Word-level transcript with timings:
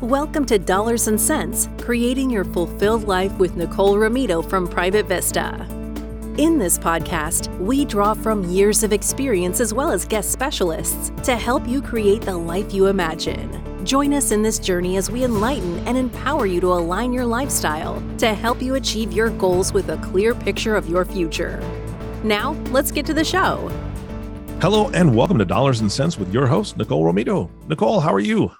Welcome 0.00 0.46
to 0.46 0.58
Dollars 0.58 1.08
and 1.08 1.20
Cents, 1.20 1.68
creating 1.76 2.30
your 2.30 2.46
fulfilled 2.46 3.06
life 3.06 3.36
with 3.36 3.56
Nicole 3.56 3.96
Romito 3.96 4.42
from 4.48 4.66
Private 4.66 5.04
Vista. 5.04 5.66
In 6.38 6.56
this 6.56 6.78
podcast, 6.78 7.54
we 7.58 7.84
draw 7.84 8.14
from 8.14 8.48
years 8.48 8.82
of 8.82 8.94
experience 8.94 9.60
as 9.60 9.74
well 9.74 9.92
as 9.92 10.06
guest 10.06 10.32
specialists 10.32 11.12
to 11.22 11.36
help 11.36 11.68
you 11.68 11.82
create 11.82 12.22
the 12.22 12.34
life 12.34 12.72
you 12.72 12.86
imagine. 12.86 13.62
Join 13.84 14.14
us 14.14 14.30
in 14.30 14.42
this 14.42 14.58
journey 14.58 14.96
as 14.96 15.10
we 15.10 15.22
enlighten 15.22 15.86
and 15.86 15.98
empower 15.98 16.46
you 16.46 16.62
to 16.62 16.68
align 16.68 17.12
your 17.12 17.26
lifestyle 17.26 18.02
to 18.16 18.32
help 18.32 18.62
you 18.62 18.76
achieve 18.76 19.12
your 19.12 19.28
goals 19.28 19.74
with 19.74 19.90
a 19.90 19.98
clear 19.98 20.34
picture 20.34 20.76
of 20.76 20.88
your 20.88 21.04
future. 21.04 21.60
Now, 22.24 22.52
let's 22.70 22.90
get 22.90 23.04
to 23.04 23.12
the 23.12 23.22
show. 23.22 23.68
Hello, 24.62 24.88
and 24.92 25.14
welcome 25.14 25.36
to 25.36 25.44
Dollars 25.44 25.80
and 25.80 25.92
Cents 25.92 26.16
with 26.16 26.32
your 26.32 26.46
host, 26.46 26.78
Nicole 26.78 27.04
Romito. 27.04 27.50
Nicole, 27.68 28.00
how 28.00 28.14
are 28.14 28.18
you? 28.18 28.50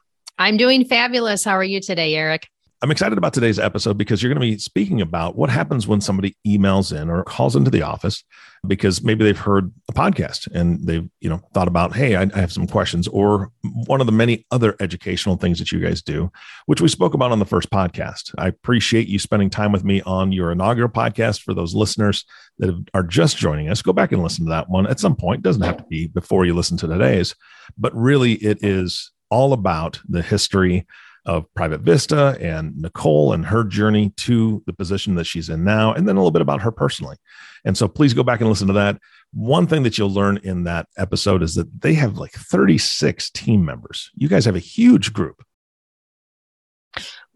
I'm 0.41 0.57
doing 0.57 0.87
fabulous. 0.87 1.45
How 1.45 1.53
are 1.53 1.63
you 1.63 1.83
today, 1.83 2.15
Eric? 2.15 2.49
I'm 2.81 2.91
excited 2.91 3.19
about 3.19 3.35
today's 3.35 3.59
episode 3.59 3.99
because 3.99 4.23
you're 4.23 4.33
going 4.33 4.41
to 4.41 4.55
be 4.55 4.59
speaking 4.59 5.03
about 5.03 5.37
what 5.37 5.51
happens 5.51 5.87
when 5.87 6.01
somebody 6.01 6.35
emails 6.47 6.99
in 6.99 7.11
or 7.11 7.23
calls 7.25 7.57
into 7.57 7.71
the 7.71 7.83
office 7.83 8.25
because 8.67 9.03
maybe 9.05 9.23
they've 9.23 9.39
heard 9.39 9.71
a 9.91 9.93
podcast 9.93 10.51
and 10.55 10.87
they've 10.87 11.07
you 11.21 11.29
know 11.29 11.43
thought 11.53 11.69
about 11.69 11.95
hey 11.95 12.17
I, 12.17 12.27
have 12.39 12.53
some 12.53 12.67
questions 12.67 13.07
or 13.09 13.53
one 13.87 14.01
of 14.01 14.07
the 14.07 14.13
many 14.13 14.47
other 14.51 14.77
educational 14.81 15.37
things 15.37 15.59
that 15.59 15.73
you 15.73 15.79
guys 15.79 16.01
do 16.01 16.31
which 16.67 16.81
we 16.81 16.89
spoke 16.89 17.13
about 17.15 17.33
on 17.33 17.39
the 17.39 17.47
first 17.47 17.71
podcast 17.71 18.35
i 18.37 18.49
appreciate 18.49 19.09
you 19.09 19.19
spending 19.19 19.49
time 19.49 19.73
with 19.73 19.83
me 19.83 20.03
on 20.03 20.31
your 20.31 20.53
inaugural 20.53 20.91
podcast 20.91 21.41
for 21.41 21.55
those 21.55 21.75
listeners 21.75 22.27
that 22.59 22.85
are 22.93 23.03
just 23.03 23.39
joining 23.39 23.71
us 23.71 23.81
go 23.81 23.95
back 23.95 24.13
and 24.13 24.23
listen 24.23 24.45
to 24.45 24.51
that 24.51 24.69
one 24.69 24.87
at 24.87 25.01
some 25.01 25.17
point 25.17 25.39
it 25.39 25.45
doesn't 25.45 25.63
have 25.63 25.79
to 25.79 25.85
be 25.85 26.07
before 26.09 26.45
you 26.45 26.55
listen 26.55 26.77
to 26.77 26.87
today's 26.87 27.35
but 27.79 27.95
really 27.95 28.35
it 28.35 28.59
is 28.63 29.11
all 29.31 29.53
about 29.53 30.01
the 30.09 30.23
history 30.23 30.87
of 31.27 31.53
Private 31.55 31.83
Vista 31.83 32.37
and 32.41 32.77
Nicole 32.77 33.33
and 33.33 33.45
her 33.45 33.65
journey 33.65 34.11
to 34.17 34.63
the 34.67 34.73
position 34.73 35.15
that 35.17 35.25
she's 35.25 35.49
in 35.49 35.65
now, 35.65 35.93
and 35.93 36.09
then 36.09 36.17
a 36.17 36.19
little 36.19 36.31
bit 36.31 36.43
about 36.43 36.63
her 36.63 36.71
personally. 36.71 37.17
And 37.65 37.77
so 37.77 37.89
please 37.89 38.15
go 38.15 38.23
back 38.23 38.41
and 38.41 38.49
listen 38.49 38.69
to 38.69 38.73
that. 38.75 38.99
One 39.33 39.67
thing 39.67 39.83
that 39.83 39.99
you'll 39.99 40.13
learn 40.13 40.39
in 40.43 40.65
that 40.65 40.89
episode 40.97 41.43
is 41.43 41.55
that 41.55 41.83
they 41.83 41.95
have 41.95 42.17
like 42.17 42.33
36 42.33 43.31
team 43.31 43.65
members. 43.65 44.11
You 44.15 44.29
guys 44.29 44.45
have 44.45 44.57
a 44.57 44.61
huge 44.61 45.13
group. 45.13 45.45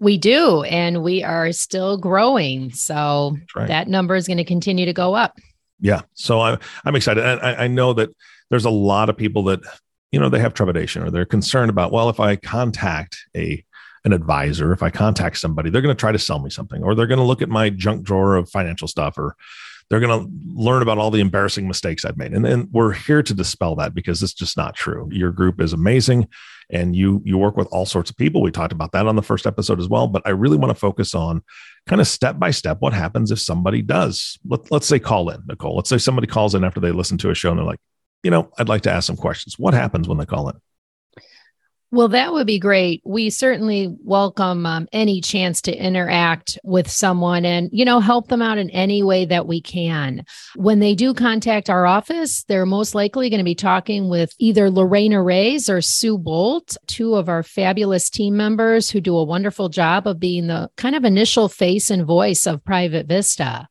We 0.00 0.19
do, 0.19 0.62
and 0.65 1.03
we 1.03 1.22
are 1.22 1.53
still 1.53 1.97
growing. 1.97 2.72
So 2.72 3.37
right. 3.55 3.69
that 3.69 3.87
number 3.87 4.17
is 4.17 4.27
going 4.27 4.39
to 4.39 4.45
continue 4.45 4.87
to 4.87 4.92
go 4.92 5.15
up. 5.15 5.39
Yeah. 5.81 6.03
So 6.15 6.41
I'm, 6.41 6.59
I'm 6.84 6.97
excited. 6.97 7.22
I, 7.22 7.65
I 7.65 7.67
know 7.69 7.92
that 7.92 8.11
there's 8.50 8.65
a 8.65 8.70
lot 8.70 9.09
of 9.09 9.17
people 9.17 9.45
that 9.45 9.61
you 10.15 10.20
know 10.20 10.29
they 10.29 10.39
have 10.39 10.55
trepidation 10.55 11.03
or 11.03 11.11
they're 11.11 11.25
concerned 11.25 11.70
about 11.70 11.91
well 11.91 12.09
if 12.09 12.20
i 12.20 12.37
contact 12.37 13.27
a 13.37 13.65
an 14.05 14.12
advisor 14.12 14.73
if 14.73 14.81
i 14.81 14.89
contact 14.91 15.37
somebody 15.39 15.71
they're 15.71 15.83
going 15.83 15.95
to 15.95 16.01
try 16.01 16.12
to 16.12 16.19
sell 16.19 16.39
me 16.39 16.48
something 16.48 16.84
or 16.84 16.95
they're 16.95 17.09
going 17.09 17.19
to 17.19 17.25
look 17.25 17.43
at 17.43 17.48
my 17.48 17.69
junk 17.69 18.05
drawer 18.05 18.37
of 18.37 18.48
financial 18.48 18.87
stuff 18.87 19.19
or 19.19 19.34
they're 19.91 20.01
going 20.01 20.25
to 20.25 20.31
learn 20.55 20.83
about 20.83 20.98
all 20.98 21.11
the 21.11 21.21
embarrassing 21.21 21.69
mistakes 21.69 22.05
i've 22.05 22.17
made. 22.17 22.33
And 22.33 22.45
then 22.45 22.69
we're 22.73 22.93
here 22.93 23.23
to 23.23 23.34
dispel 23.34 23.77
that 23.77 23.95
because 23.95 24.23
it's 24.23 24.33
just 24.33 24.56
not 24.56 24.75
true. 24.75 25.09
Your 25.12 25.31
group 25.31 25.61
is 25.61 25.73
amazing 25.73 26.28
and 26.71 26.97
you 26.97 27.21
you 27.25 27.37
work 27.37 27.56
with 27.56 27.69
all 27.71 27.84
sorts 27.84 28.11
of 28.11 28.17
people. 28.17 28.41
We 28.41 28.51
talked 28.51 28.73
about 28.73 28.93
that 28.93 29.06
on 29.06 29.17
the 29.17 29.23
first 29.23 29.47
episode 29.47 29.81
as 29.81 29.89
well 29.89 30.09
but 30.09 30.23
i 30.25 30.31
really 30.31 30.56
want 30.56 30.71
to 30.71 30.78
focus 30.78 31.15
on 31.15 31.43
kind 31.87 32.01
of 32.01 32.09
step 32.09 32.39
by 32.39 32.51
step 32.51 32.78
what 32.81 32.93
happens 32.93 33.31
if 33.31 33.39
somebody 33.39 33.83
does 33.83 34.39
let, 34.47 34.71
let's 34.71 34.87
say 34.87 34.99
call 34.99 35.28
in 35.28 35.43
nicole. 35.47 35.77
Let's 35.77 35.91
say 35.91 35.99
somebody 35.99 36.27
calls 36.27 36.55
in 36.55 36.65
after 36.65 36.81
they 36.81 36.93
listen 36.93 37.19
to 37.19 37.31
a 37.31 37.34
show 37.34 37.51
and 37.51 37.59
they're 37.59 37.67
like 37.67 37.81
you 38.25 38.30
know, 38.30 38.50
I'd 38.58 38.69
like 38.69 38.83
to 38.83 38.91
ask 38.91 39.06
some 39.06 39.17
questions. 39.17 39.58
What 39.58 39.75
happens 39.75 40.08
when 40.08 40.19
they 40.19 40.27
call 40.27 40.48
in? 40.48 40.56
Well, 41.94 42.08
that 42.08 42.33
would 42.33 42.48
be 42.48 42.58
great. 42.58 43.03
We 43.05 43.31
certainly 43.31 43.94
welcome 44.03 44.66
um, 44.66 44.89
any 44.92 45.20
chance 45.20 45.62
to 45.62 45.72
interact 45.72 46.58
with 46.64 46.91
someone 46.91 47.44
and, 47.44 47.70
you 47.72 47.84
know, 47.84 48.00
help 48.00 48.27
them 48.27 48.42
out 48.42 48.58
in 48.58 48.69
any 48.70 49.05
way 49.05 49.27
that 49.27 49.47
we 49.47 49.61
can. 49.61 50.25
When 50.56 50.81
they 50.81 50.97
do 50.97 51.15
contact 51.15 51.71
our 51.71 51.87
office, 51.87 52.43
they're 52.44 52.66
most 52.66 52.97
likely 52.97 53.31
going 53.31 53.38
to 53.38 53.44
be 53.44 53.54
talking 53.54 54.09
with 54.09 54.34
either 54.41 54.70
Lorena 54.70 55.22
Reyes 55.22 55.70
or 55.70 55.81
Sue 55.81 56.19
Bolt, 56.19 56.76
two 56.88 57.15
of 57.15 57.28
our 57.28 57.44
fabulous 57.44 58.10
team 58.10 58.37
members 58.37 58.91
who 58.91 59.00
do 59.00 59.16
a 59.16 59.22
wonderful 59.22 59.69
job 59.69 60.09
of 60.09 60.19
being 60.19 60.49
the 60.49 60.70
kind 60.76 60.97
of 60.97 61.04
initial 61.04 61.49
face 61.49 61.91
and 61.91 62.04
voice 62.04 62.44
of 62.44 62.65
Private 62.65 63.06
Vista. 63.06 63.69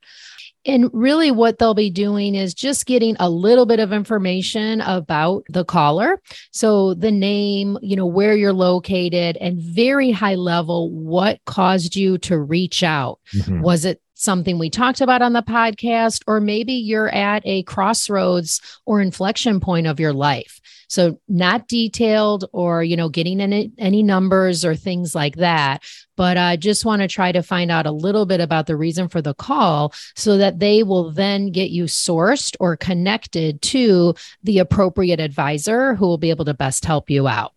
And 0.66 0.90
really, 0.94 1.31
what 1.31 1.59
they'll 1.59 1.74
be 1.74 1.90
doing 1.90 2.35
is 2.35 2.53
just 2.53 2.85
getting 2.85 3.16
a 3.19 3.29
little 3.29 3.66
bit 3.66 3.79
of 3.79 3.91
information 3.91 4.81
about 4.81 5.44
the 5.50 5.66
caller. 5.66 6.22
So, 6.51 6.94
the 6.94 7.12
name, 7.12 7.78
you 7.81 7.96
know, 7.96 8.06
where 8.06 8.35
you're 8.35 8.53
located, 8.53 9.38
and 9.38 9.59
very 9.59 10.12
high 10.12 10.35
level, 10.35 10.91
what 10.91 11.40
caused 11.46 11.96
you 11.96 12.18
to 12.19 12.40
reach 12.40 12.84
out? 12.84 13.19
Mm-hmm. 13.35 13.62
Was 13.62 13.85
it 13.85 14.02
something 14.23 14.57
we 14.57 14.69
talked 14.69 15.02
about 15.02 15.22
on 15.22 15.34
the 15.34 15.44
podcast, 15.44 16.23
or 16.28 16.40
maybe 16.40 16.73
you're 16.73 17.13
at 17.13 17.44
a 17.46 17.63
crossroads 17.63 18.62
or 18.85 19.02
inflection 19.02 19.59
point 19.59 19.85
of 19.85 20.00
your 20.00 20.13
life. 20.13 20.62
So 20.88 21.19
not 21.27 21.67
detailed 21.67 22.45
or, 22.51 22.83
you 22.83 22.95
know, 22.95 23.09
getting 23.09 23.41
any, 23.41 23.71
any 23.77 24.03
numbers 24.03 24.63
or 24.63 24.75
things 24.75 25.16
like 25.16 25.38
that, 25.38 25.83
but 26.16 26.38
I 26.38 26.55
just 26.55 26.85
want 26.85 27.01
to 27.01 27.07
try 27.07 27.31
to 27.31 27.41
find 27.41 27.71
out 27.71 27.85
a 27.85 27.91
little 27.91 28.25
bit 28.25 28.39
about 28.39 28.67
the 28.67 28.75
reason 28.75 29.07
for 29.07 29.22
the 29.22 29.33
call 29.33 29.93
so 30.16 30.38
that 30.38 30.59
they 30.59 30.83
will 30.83 31.11
then 31.11 31.51
get 31.51 31.69
you 31.69 31.85
sourced 31.85 32.55
or 32.59 32.77
connected 32.77 33.61
to 33.63 34.13
the 34.43 34.59
appropriate 34.59 35.19
advisor 35.19 35.95
who 35.95 36.05
will 36.05 36.17
be 36.17 36.29
able 36.29 36.45
to 36.45 36.53
best 36.53 36.85
help 36.85 37.09
you 37.09 37.27
out. 37.27 37.53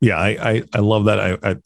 Yeah, 0.00 0.16
I, 0.16 0.50
I, 0.50 0.62
I 0.72 0.78
love 0.78 1.04
that. 1.04 1.20
I, 1.20 1.38
I, 1.42 1.56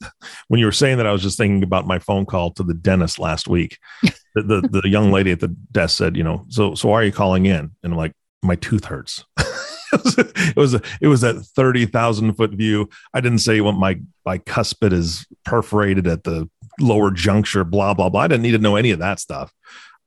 when 0.49 0.59
you 0.59 0.65
were 0.65 0.73
saying 0.73 0.97
that, 0.97 1.07
I 1.07 1.13
was 1.13 1.21
just 1.21 1.37
thinking 1.37 1.63
about 1.63 1.87
my 1.87 1.99
phone 1.99 2.25
call 2.25 2.51
to 2.51 2.63
the 2.63 2.73
dentist 2.73 3.17
last 3.17 3.47
week. 3.47 3.79
the, 4.35 4.41
the, 4.41 4.81
the 4.81 4.89
young 4.89 5.11
lady 5.11 5.31
at 5.31 5.39
the 5.39 5.47
desk 5.47 5.97
said, 5.97 6.17
you 6.17 6.23
know, 6.23 6.45
so 6.49 6.75
so 6.75 6.89
why 6.89 6.99
are 6.99 7.03
you 7.03 7.13
calling 7.13 7.45
in? 7.45 7.71
And 7.81 7.93
I'm 7.93 7.97
like, 7.97 8.11
my 8.43 8.55
tooth 8.55 8.85
hurts. 8.85 9.23
it 10.17 10.55
was 10.55 10.73
a, 10.73 10.81
it 11.01 11.07
was 11.07 11.23
a 11.23 11.41
thirty 11.41 11.85
thousand 11.85 12.33
foot 12.35 12.51
view. 12.51 12.89
I 13.13 13.21
didn't 13.21 13.39
say 13.39 13.61
what 13.61 13.75
my 13.75 13.99
my 14.25 14.37
cuspid 14.39 14.93
is 14.93 15.25
perforated 15.43 16.07
at 16.07 16.23
the 16.23 16.49
lower 16.79 17.11
juncture. 17.11 17.63
Blah 17.63 17.93
blah 17.93 18.09
blah. 18.09 18.21
I 18.21 18.27
didn't 18.27 18.43
need 18.43 18.51
to 18.51 18.57
know 18.57 18.75
any 18.75 18.91
of 18.91 18.99
that 18.99 19.19
stuff. 19.19 19.53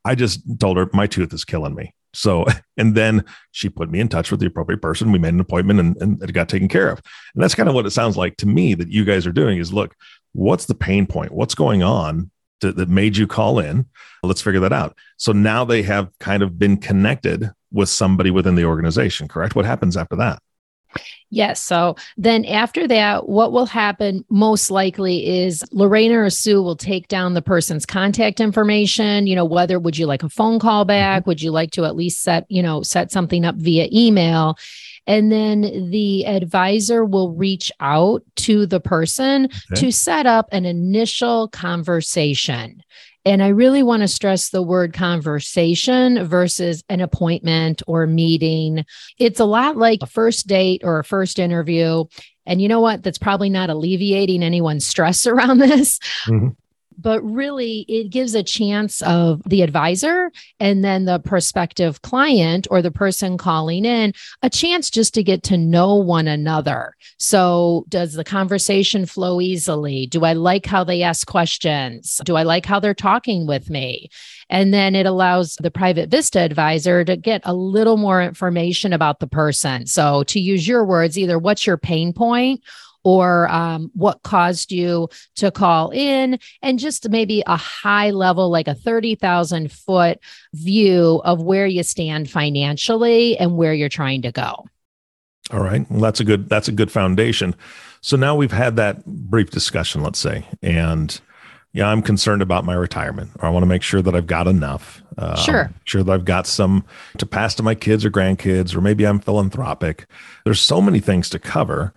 I 0.05 0.15
just 0.15 0.41
told 0.59 0.77
her 0.77 0.89
my 0.93 1.07
tooth 1.07 1.33
is 1.33 1.45
killing 1.45 1.75
me. 1.75 1.93
So, 2.13 2.45
and 2.77 2.95
then 2.95 3.25
she 3.51 3.69
put 3.69 3.91
me 3.91 3.99
in 3.99 4.07
touch 4.07 4.31
with 4.31 4.39
the 4.39 4.47
appropriate 4.47 4.81
person. 4.81 5.11
We 5.11 5.19
made 5.19 5.33
an 5.33 5.39
appointment 5.39 5.79
and, 5.79 5.97
and 6.01 6.23
it 6.23 6.33
got 6.33 6.49
taken 6.49 6.67
care 6.67 6.89
of. 6.89 7.01
And 7.33 7.43
that's 7.43 7.55
kind 7.55 7.69
of 7.69 7.75
what 7.75 7.85
it 7.85 7.91
sounds 7.91 8.17
like 8.17 8.37
to 8.37 8.47
me 8.47 8.73
that 8.75 8.89
you 8.89 9.05
guys 9.05 9.27
are 9.27 9.31
doing 9.31 9.59
is 9.59 9.73
look, 9.73 9.95
what's 10.33 10.65
the 10.65 10.75
pain 10.75 11.05
point? 11.05 11.31
What's 11.31 11.55
going 11.55 11.83
on 11.83 12.31
to, 12.61 12.71
that 12.73 12.89
made 12.89 13.17
you 13.17 13.27
call 13.27 13.59
in? 13.59 13.85
Let's 14.23 14.41
figure 14.41 14.59
that 14.61 14.73
out. 14.73 14.97
So 15.17 15.31
now 15.31 15.65
they 15.65 15.83
have 15.83 16.09
kind 16.19 16.43
of 16.43 16.59
been 16.59 16.77
connected 16.77 17.51
with 17.71 17.89
somebody 17.89 18.31
within 18.31 18.55
the 18.55 18.65
organization, 18.65 19.27
correct? 19.27 19.55
What 19.55 19.65
happens 19.65 19.95
after 19.95 20.15
that? 20.17 20.41
Yes. 21.31 21.61
So 21.61 21.95
then 22.17 22.43
after 22.45 22.87
that, 22.87 23.29
what 23.29 23.51
will 23.51 23.67
happen 23.67 24.25
most 24.29 24.71
likely 24.71 25.27
is 25.43 25.63
Lorena 25.71 26.19
or 26.19 26.29
Sue 26.29 26.61
will 26.61 26.75
take 26.75 27.07
down 27.07 27.35
the 27.35 27.41
person's 27.41 27.85
contact 27.85 28.39
information. 28.39 29.27
You 29.27 29.35
know, 29.35 29.45
whether 29.45 29.79
would 29.79 29.97
you 29.97 30.07
like 30.07 30.23
a 30.23 30.29
phone 30.29 30.59
call 30.59 30.85
back? 30.85 31.21
Mm-hmm. 31.21 31.29
Would 31.29 31.41
you 31.41 31.51
like 31.51 31.71
to 31.71 31.85
at 31.85 31.95
least 31.95 32.23
set, 32.23 32.45
you 32.49 32.63
know, 32.63 32.81
set 32.81 33.11
something 33.11 33.45
up 33.45 33.55
via 33.55 33.87
email? 33.93 34.57
And 35.05 35.31
then 35.31 35.89
the 35.89 36.25
advisor 36.25 37.03
will 37.03 37.33
reach 37.33 37.71
out 37.79 38.23
to 38.37 38.65
the 38.65 38.79
person 38.79 39.45
okay. 39.45 39.81
to 39.81 39.91
set 39.91 40.25
up 40.25 40.49
an 40.51 40.65
initial 40.65 41.47
conversation. 41.47 42.83
And 43.25 43.43
I 43.43 43.49
really 43.49 43.83
want 43.83 44.01
to 44.01 44.07
stress 44.07 44.49
the 44.49 44.61
word 44.61 44.93
conversation 44.93 46.25
versus 46.25 46.83
an 46.89 47.01
appointment 47.01 47.81
or 47.85 48.07
meeting. 48.07 48.85
It's 49.17 49.39
a 49.39 49.45
lot 49.45 49.77
like 49.77 49.99
a 50.01 50.07
first 50.07 50.47
date 50.47 50.81
or 50.83 50.99
a 50.99 51.03
first 51.03 51.37
interview. 51.37 52.05
And 52.45 52.61
you 52.61 52.67
know 52.67 52.79
what? 52.79 53.03
That's 53.03 53.17
probably 53.17 53.49
not 53.49 53.69
alleviating 53.69 54.41
anyone's 54.41 54.87
stress 54.87 55.27
around 55.27 55.59
this. 55.59 55.99
Mm-hmm 56.25 56.49
but 57.01 57.21
really 57.23 57.85
it 57.87 58.09
gives 58.09 58.35
a 58.35 58.43
chance 58.43 59.01
of 59.03 59.41
the 59.45 59.61
advisor 59.61 60.31
and 60.59 60.83
then 60.83 61.05
the 61.05 61.19
prospective 61.19 62.01
client 62.01 62.67
or 62.69 62.81
the 62.81 62.91
person 62.91 63.37
calling 63.37 63.85
in 63.85 64.13
a 64.43 64.49
chance 64.49 64.89
just 64.89 65.13
to 65.13 65.23
get 65.23 65.43
to 65.43 65.57
know 65.57 65.95
one 65.95 66.27
another. 66.27 66.95
So, 67.17 67.85
does 67.89 68.13
the 68.13 68.23
conversation 68.23 69.05
flow 69.05 69.39
easily? 69.39 70.07
Do 70.07 70.25
I 70.25 70.33
like 70.33 70.65
how 70.65 70.83
they 70.83 71.03
ask 71.03 71.25
questions? 71.25 72.19
Do 72.25 72.35
I 72.35 72.43
like 72.43 72.65
how 72.65 72.79
they're 72.79 72.93
talking 72.93 73.47
with 73.47 73.69
me? 73.69 74.09
And 74.49 74.73
then 74.73 74.95
it 74.95 75.05
allows 75.05 75.55
the 75.55 75.71
private 75.71 76.09
Vista 76.09 76.39
advisor 76.39 77.05
to 77.05 77.15
get 77.15 77.41
a 77.45 77.53
little 77.53 77.97
more 77.97 78.21
information 78.21 78.93
about 78.93 79.19
the 79.19 79.27
person. 79.27 79.85
So, 79.85 80.23
to 80.23 80.39
use 80.39 80.67
your 80.67 80.85
words, 80.85 81.17
either 81.17 81.39
what's 81.39 81.65
your 81.65 81.77
pain 81.77 82.13
point 82.13 82.61
or 83.03 83.49
um, 83.49 83.91
what 83.93 84.21
caused 84.23 84.71
you 84.71 85.09
to 85.35 85.51
call 85.51 85.89
in, 85.91 86.39
and 86.61 86.79
just 86.79 87.09
maybe 87.09 87.43
a 87.47 87.57
high 87.57 88.11
level, 88.11 88.49
like 88.49 88.67
a 88.67 88.75
30,000 88.75 89.71
foot 89.71 90.19
view 90.53 91.21
of 91.23 91.41
where 91.41 91.67
you 91.67 91.83
stand 91.83 92.29
financially 92.29 93.37
and 93.37 93.57
where 93.57 93.73
you're 93.73 93.89
trying 93.89 94.21
to 94.21 94.31
go. 94.31 94.65
All 95.51 95.61
right. 95.61 95.89
Well, 95.89 96.01
that's 96.01 96.19
a 96.19 96.23
good 96.23 96.47
that's 96.47 96.67
a 96.67 96.71
good 96.71 96.91
foundation. 96.91 97.55
So 98.01 98.15
now 98.15 98.35
we've 98.35 98.51
had 98.51 98.75
that 98.75 99.05
brief 99.05 99.49
discussion, 99.49 100.03
let's 100.03 100.19
say, 100.19 100.45
and 100.61 101.19
yeah, 101.71 101.87
I'm 101.87 102.01
concerned 102.01 102.41
about 102.41 102.65
my 102.65 102.73
retirement, 102.73 103.31
or 103.39 103.45
I 103.47 103.51
want 103.51 103.63
to 103.63 103.67
make 103.67 103.83
sure 103.83 104.01
that 104.01 104.15
I've 104.15 104.25
got 104.25 104.47
enough. 104.47 105.03
Uh, 105.17 105.35
sure. 105.35 105.71
Sure 105.83 106.01
that 106.01 106.11
I've 106.11 106.25
got 106.25 106.47
some 106.47 106.83
to 107.17 107.25
pass 107.25 107.53
to 107.55 107.63
my 107.63 107.75
kids 107.75 108.03
or 108.03 108.11
grandkids, 108.11 108.75
or 108.75 108.81
maybe 108.81 109.05
I'm 109.05 109.19
philanthropic. 109.19 110.07
There's 110.45 110.61
so 110.61 110.81
many 110.81 110.99
things 110.99 111.29
to 111.29 111.39
cover 111.39 111.93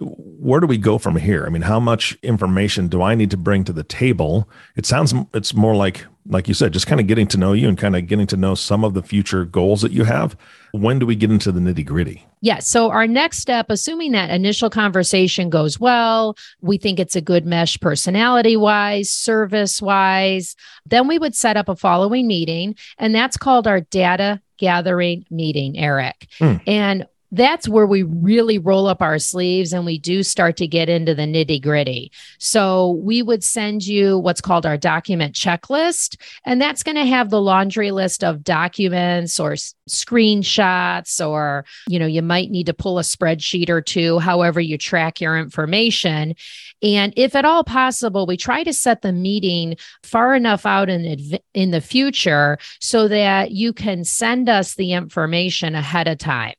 where 0.00 0.60
do 0.60 0.66
we 0.66 0.78
go 0.78 0.98
from 0.98 1.16
here? 1.16 1.46
I 1.46 1.48
mean, 1.48 1.62
how 1.62 1.80
much 1.80 2.16
information 2.22 2.88
do 2.88 3.02
I 3.02 3.14
need 3.14 3.30
to 3.30 3.36
bring 3.36 3.64
to 3.64 3.72
the 3.72 3.82
table? 3.82 4.48
It 4.76 4.84
sounds 4.84 5.14
it's 5.32 5.54
more 5.54 5.74
like 5.74 6.04
like 6.28 6.48
you 6.48 6.54
said, 6.54 6.72
just 6.72 6.86
kind 6.86 7.00
of 7.00 7.06
getting 7.06 7.26
to 7.28 7.38
know 7.38 7.52
you 7.52 7.68
and 7.68 7.78
kind 7.78 7.94
of 7.96 8.06
getting 8.06 8.26
to 8.26 8.36
know 8.36 8.54
some 8.54 8.84
of 8.84 8.94
the 8.94 9.02
future 9.02 9.44
goals 9.44 9.82
that 9.82 9.92
you 9.92 10.04
have. 10.04 10.36
When 10.72 10.98
do 10.98 11.06
we 11.06 11.14
get 11.14 11.30
into 11.30 11.52
the 11.52 11.60
nitty 11.60 11.86
gritty? 11.86 12.26
Yeah. 12.40 12.58
So, 12.58 12.90
our 12.90 13.06
next 13.06 13.38
step, 13.38 13.66
assuming 13.70 14.12
that 14.12 14.30
initial 14.30 14.68
conversation 14.68 15.48
goes 15.48 15.80
well, 15.80 16.36
we 16.60 16.78
think 16.78 16.98
it's 16.98 17.16
a 17.16 17.20
good 17.20 17.46
mesh 17.46 17.78
personality 17.80 18.56
wise, 18.56 19.10
service 19.10 19.80
wise, 19.80 20.56
then 20.84 21.08
we 21.08 21.18
would 21.18 21.34
set 21.34 21.56
up 21.56 21.68
a 21.68 21.76
following 21.76 22.26
meeting. 22.26 22.74
And 22.98 23.14
that's 23.14 23.36
called 23.36 23.66
our 23.66 23.80
data 23.80 24.40
gathering 24.58 25.24
meeting, 25.30 25.78
Eric. 25.78 26.28
Hmm. 26.38 26.56
And 26.66 27.06
that's 27.36 27.68
where 27.68 27.86
we 27.86 28.02
really 28.02 28.58
roll 28.58 28.86
up 28.86 29.02
our 29.02 29.18
sleeves 29.18 29.72
and 29.72 29.84
we 29.84 29.98
do 29.98 30.22
start 30.22 30.56
to 30.56 30.66
get 30.66 30.88
into 30.88 31.14
the 31.14 31.22
nitty 31.22 31.62
gritty. 31.62 32.10
So 32.38 32.92
we 33.02 33.22
would 33.22 33.44
send 33.44 33.86
you 33.86 34.18
what's 34.18 34.40
called 34.40 34.66
our 34.66 34.76
document 34.76 35.34
checklist, 35.34 36.20
and 36.44 36.60
that's 36.60 36.82
going 36.82 36.96
to 36.96 37.04
have 37.04 37.30
the 37.30 37.40
laundry 37.40 37.90
list 37.90 38.24
of 38.24 38.42
documents 38.42 39.38
or 39.38 39.52
s- 39.52 39.74
screenshots, 39.88 41.26
or, 41.26 41.64
you 41.88 41.98
know, 41.98 42.06
you 42.06 42.22
might 42.22 42.50
need 42.50 42.66
to 42.66 42.74
pull 42.74 42.98
a 42.98 43.02
spreadsheet 43.02 43.68
or 43.68 43.80
two, 43.80 44.18
however 44.18 44.60
you 44.60 44.78
track 44.78 45.20
your 45.20 45.38
information. 45.38 46.34
And 46.82 47.12
if 47.16 47.34
at 47.34 47.44
all 47.44 47.64
possible, 47.64 48.26
we 48.26 48.36
try 48.36 48.62
to 48.64 48.72
set 48.72 49.02
the 49.02 49.12
meeting 49.12 49.76
far 50.02 50.34
enough 50.34 50.66
out 50.66 50.88
in, 50.88 51.38
in 51.54 51.70
the 51.70 51.80
future 51.80 52.58
so 52.80 53.08
that 53.08 53.52
you 53.52 53.72
can 53.72 54.04
send 54.04 54.48
us 54.48 54.74
the 54.74 54.92
information 54.92 55.74
ahead 55.74 56.08
of 56.08 56.18
time. 56.18 56.54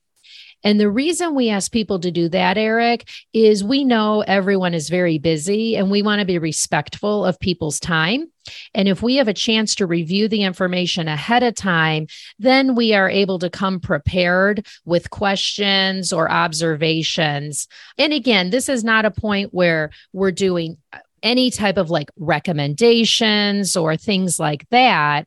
And 0.64 0.80
the 0.80 0.90
reason 0.90 1.34
we 1.34 1.50
ask 1.50 1.70
people 1.70 2.00
to 2.00 2.10
do 2.10 2.28
that, 2.30 2.58
Eric, 2.58 3.08
is 3.32 3.62
we 3.62 3.84
know 3.84 4.22
everyone 4.22 4.74
is 4.74 4.88
very 4.88 5.18
busy 5.18 5.76
and 5.76 5.90
we 5.90 6.02
want 6.02 6.20
to 6.20 6.26
be 6.26 6.38
respectful 6.38 7.24
of 7.24 7.38
people's 7.38 7.78
time. 7.78 8.30
And 8.74 8.88
if 8.88 9.02
we 9.02 9.16
have 9.16 9.28
a 9.28 9.34
chance 9.34 9.74
to 9.76 9.86
review 9.86 10.26
the 10.26 10.42
information 10.42 11.06
ahead 11.06 11.42
of 11.42 11.54
time, 11.54 12.06
then 12.38 12.74
we 12.74 12.94
are 12.94 13.08
able 13.08 13.38
to 13.40 13.50
come 13.50 13.78
prepared 13.78 14.66
with 14.84 15.10
questions 15.10 16.12
or 16.12 16.30
observations. 16.30 17.68
And 17.98 18.12
again, 18.12 18.50
this 18.50 18.68
is 18.68 18.82
not 18.82 19.04
a 19.04 19.10
point 19.10 19.52
where 19.52 19.90
we're 20.12 20.32
doing 20.32 20.78
any 21.22 21.50
type 21.50 21.76
of 21.76 21.90
like 21.90 22.10
recommendations 22.16 23.76
or 23.76 23.96
things 23.96 24.38
like 24.38 24.68
that 24.70 25.26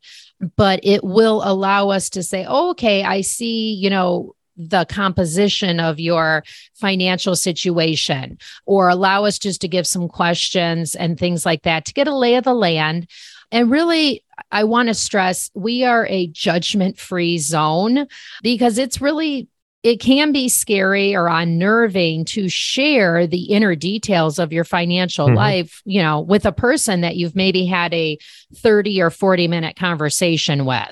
but 0.56 0.80
it 0.84 1.04
will 1.04 1.42
allow 1.44 1.90
us 1.90 2.10
to 2.10 2.24
say 2.24 2.46
oh, 2.48 2.70
okay 2.70 3.04
i 3.04 3.20
see 3.20 3.74
you 3.74 3.90
know 3.90 4.34
the 4.70 4.86
composition 4.86 5.80
of 5.80 6.00
your 6.00 6.44
financial 6.74 7.36
situation 7.36 8.38
or 8.66 8.90
allow 8.90 9.26
us 9.26 9.40
just 9.40 9.62
to 9.62 9.68
give 9.68 9.88
some 9.88 10.08
questions 10.08 10.96
and 10.96 11.18
things 11.18 11.46
like 11.46 11.64
that 11.64 11.86
to 11.86 11.94
get 11.94 12.08
a 12.08 12.16
lay 12.16 12.36
of 12.36 12.44
the 12.44 12.54
land. 12.54 13.08
And 13.52 13.70
really, 13.70 14.24
I 14.52 14.64
want 14.64 14.88
to 14.88 14.94
stress 14.94 15.52
we 15.54 15.84
are 15.84 16.06
a 16.08 16.28
judgment 16.28 16.98
free 16.98 17.38
zone 17.38 18.08
because 18.42 18.78
it's 18.78 19.02
really 19.02 19.48
it 19.84 20.00
can 20.00 20.32
be 20.32 20.48
scary 20.48 21.16
or 21.16 21.28
unnerving 21.28 22.24
to 22.24 22.48
share 22.50 23.26
the 23.26 23.46
inner 23.46 23.76
details 23.76 24.38
of 24.38 24.54
your 24.54 24.64
financial 24.64 25.28
mm-hmm. 25.28 25.38
life, 25.38 25.82
you 25.86 26.02
know, 26.02 26.20
with 26.20 26.46
a 26.46 26.52
person 26.52 27.02
that 27.02 27.16
you've 27.16 27.36
maybe 27.36 27.66
had 27.66 27.94
a 27.94 28.18
30 28.58 29.02
or 29.02 29.10
40 29.10 29.48
minute 29.48 29.76
conversation 29.76 30.66
with. 30.66 30.92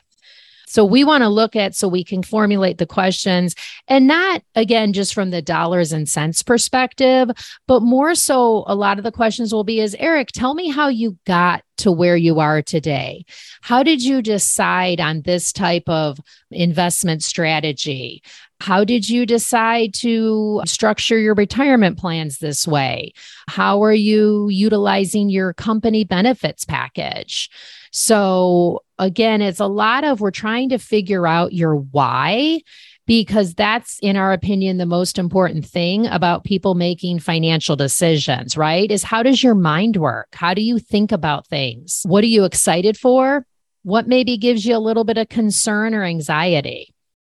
So 0.70 0.86
we 0.86 1.04
want 1.04 1.24
to 1.24 1.30
look 1.30 1.56
at 1.56 1.76
so 1.76 1.88
we 1.88 2.04
can 2.04 2.22
formulate 2.22 2.78
the 2.78 2.86
questions 2.86 3.56
and 3.88 4.06
not 4.06 4.44
again 4.54 4.94
just 4.94 5.16
from 5.16 5.32
the 5.32 5.42
dollars 5.42 5.92
and 5.92 6.08
cents 6.08 6.44
perspective, 6.44 7.32
but 7.66 7.82
more 7.82 8.14
so 8.14 8.64
a 8.68 8.76
lot 8.76 9.00
of 9.00 9.04
the 9.04 9.12
questions 9.12 9.52
will 9.52 9.64
be 9.64 9.80
is 9.80 9.96
Eric, 9.98 10.30
tell 10.32 10.54
me 10.54 10.70
how 10.70 10.88
you 10.88 11.18
got 11.26 11.64
to 11.78 11.92
where 11.92 12.16
you 12.16 12.40
are 12.40 12.62
today. 12.62 13.26
How 13.62 13.82
did 13.82 14.04
you 14.04 14.22
decide 14.22 15.02
on 15.02 15.24
this 15.24 15.52
type 15.52 15.88
of 15.88 16.20
investment 16.52 17.24
strategy? 17.24 18.22
How 18.62 18.84
did 18.84 19.10
you 19.10 19.26
decide 19.26 19.96
to 19.96 20.62
structure 20.66 21.18
your 21.18 21.34
retirement 21.34 21.98
plans 21.98 22.38
this 22.38 22.68
way? 22.68 23.14
How 23.48 23.82
are 23.84 23.94
you 23.94 24.50
utilizing 24.50 25.30
your 25.30 25.54
company 25.54 26.04
benefits 26.04 26.64
package? 26.64 27.50
So, 27.92 28.84
again, 28.98 29.42
it's 29.42 29.60
a 29.60 29.68
lot 29.68 30.04
of 30.04 30.22
we're 30.22 30.32
trying 30.32 30.70
to 30.70 30.78
figure 30.78 31.26
out 31.26 31.54
your 31.54 31.76
why 31.76 32.62
because 33.10 33.56
that's, 33.56 33.98
in 34.04 34.16
our 34.16 34.32
opinion, 34.34 34.78
the 34.78 34.86
most 34.86 35.18
important 35.18 35.66
thing 35.66 36.06
about 36.06 36.44
people 36.44 36.76
making 36.76 37.18
financial 37.18 37.76
decisions, 37.76 38.56
right? 38.56 38.92
Is 38.92 39.02
how 39.02 39.24
does 39.24 39.42
your 39.42 39.56
mind 39.56 39.98
work? 39.98 40.28
How 40.36 40.54
do 40.54 40.62
you 40.62 40.78
think 40.78 41.12
about 41.12 41.48
things? 41.48 42.02
What 42.06 42.24
are 42.24 42.28
you 42.28 42.46
excited 42.46 42.98
for? 42.98 43.48
What 43.82 44.08
maybe 44.08 44.38
gives 44.38 44.64
you 44.64 44.76
a 44.76 44.78
little 44.78 45.06
bit 45.06 45.18
of 45.18 45.28
concern 45.28 45.96
or 45.96 46.04
anxiety? 46.04 46.94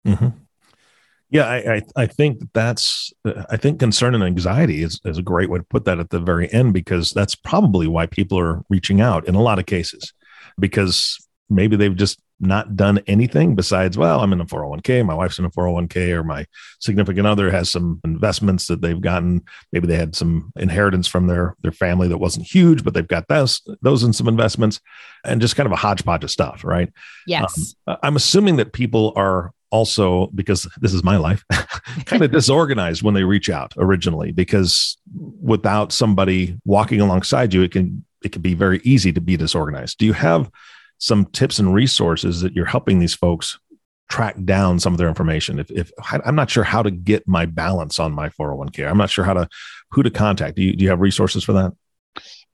Mm-hmm. 0.06 0.28
Yeah, 1.30 1.46
I, 1.46 1.76
I, 1.76 1.82
I 1.96 2.06
think 2.06 2.42
that's 2.52 3.10
I 3.48 3.56
think 3.56 3.80
concern 3.80 4.14
and 4.14 4.22
anxiety 4.22 4.82
is, 4.82 5.00
is 5.06 5.16
a 5.16 5.22
great 5.22 5.48
way 5.48 5.60
to 5.60 5.64
put 5.64 5.86
that 5.86 5.98
at 5.98 6.10
the 6.10 6.20
very 6.20 6.52
end 6.52 6.74
because 6.74 7.12
that's 7.12 7.34
probably 7.34 7.86
why 7.86 8.04
people 8.04 8.38
are 8.38 8.60
reaching 8.68 9.00
out 9.00 9.26
in 9.26 9.34
a 9.34 9.40
lot 9.40 9.58
of 9.58 9.64
cases 9.64 10.12
because 10.58 11.18
maybe 11.48 11.76
they've 11.76 11.96
just 11.96 12.20
not 12.42 12.76
done 12.76 12.98
anything 13.06 13.54
besides, 13.54 13.96
well, 13.96 14.20
I'm 14.20 14.32
in 14.32 14.40
a 14.40 14.44
401k, 14.44 15.06
my 15.06 15.14
wife's 15.14 15.38
in 15.38 15.44
a 15.44 15.50
401k, 15.50 16.10
or 16.10 16.24
my 16.24 16.44
significant 16.80 17.26
other 17.26 17.50
has 17.50 17.70
some 17.70 18.00
investments 18.04 18.66
that 18.66 18.82
they've 18.82 19.00
gotten. 19.00 19.42
Maybe 19.72 19.86
they 19.86 19.96
had 19.96 20.16
some 20.16 20.52
inheritance 20.56 21.06
from 21.06 21.28
their 21.28 21.54
their 21.62 21.72
family 21.72 22.08
that 22.08 22.18
wasn't 22.18 22.46
huge, 22.46 22.82
but 22.82 22.94
they've 22.94 23.06
got 23.06 23.28
those 23.28 23.62
those 23.80 24.02
in 24.02 24.12
some 24.12 24.28
investments, 24.28 24.80
and 25.24 25.40
just 25.40 25.56
kind 25.56 25.66
of 25.66 25.72
a 25.72 25.76
hodgepodge 25.76 26.24
of 26.24 26.30
stuff, 26.30 26.64
right? 26.64 26.92
Yes. 27.26 27.74
Um, 27.86 27.96
I'm 28.02 28.16
assuming 28.16 28.56
that 28.56 28.72
people 28.72 29.12
are 29.14 29.52
also 29.70 30.26
because 30.34 30.68
this 30.80 30.92
is 30.92 31.02
my 31.02 31.16
life 31.16 31.44
kind 32.04 32.22
of 32.22 32.30
disorganized 32.32 33.02
when 33.02 33.14
they 33.14 33.24
reach 33.24 33.48
out 33.48 33.72
originally 33.78 34.30
because 34.30 34.98
without 35.40 35.92
somebody 35.92 36.58
walking 36.66 37.00
alongside 37.00 37.54
you 37.54 37.62
it 37.62 37.72
can 37.72 38.04
it 38.24 38.32
can 38.32 38.42
be 38.42 38.54
very 38.54 38.80
easy 38.84 39.12
to 39.12 39.20
be 39.20 39.36
disorganized. 39.36 39.98
Do 39.98 40.06
you 40.06 40.12
have 40.12 40.50
some 40.98 41.26
tips 41.26 41.58
and 41.58 41.74
resources 41.74 42.40
that 42.40 42.54
you're 42.54 42.64
helping 42.64 42.98
these 42.98 43.14
folks 43.14 43.58
track 44.08 44.36
down 44.44 44.78
some 44.78 44.92
of 44.92 44.98
their 44.98 45.08
information? 45.08 45.58
If, 45.58 45.70
if 45.70 45.90
I'm 46.24 46.34
not 46.34 46.50
sure 46.50 46.64
how 46.64 46.82
to 46.82 46.90
get 46.90 47.26
my 47.26 47.46
balance 47.46 47.98
on 47.98 48.12
my 48.12 48.28
401k, 48.30 48.88
I'm 48.88 48.98
not 48.98 49.10
sure 49.10 49.24
how 49.24 49.34
to 49.34 49.48
who 49.90 50.02
to 50.02 50.10
contact. 50.10 50.56
Do 50.56 50.62
you, 50.62 50.76
do 50.76 50.84
you 50.84 50.90
have 50.90 51.00
resources 51.00 51.44
for 51.44 51.52
that? 51.54 51.72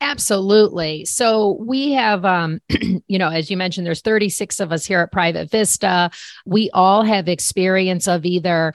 Absolutely. 0.01 1.03
So 1.03 1.57
we 1.59 1.91
have, 1.91 2.23
um, 2.23 2.61
you 3.07 3.19
know, 3.19 3.29
as 3.29 3.51
you 3.51 3.57
mentioned, 3.57 3.85
there's 3.85 4.01
36 4.01 4.59
of 4.61 4.71
us 4.71 4.85
here 4.85 5.01
at 5.01 5.11
Private 5.11 5.51
Vista. 5.51 6.09
We 6.45 6.69
all 6.73 7.03
have 7.03 7.27
experience 7.27 8.07
of 8.07 8.25
either 8.25 8.73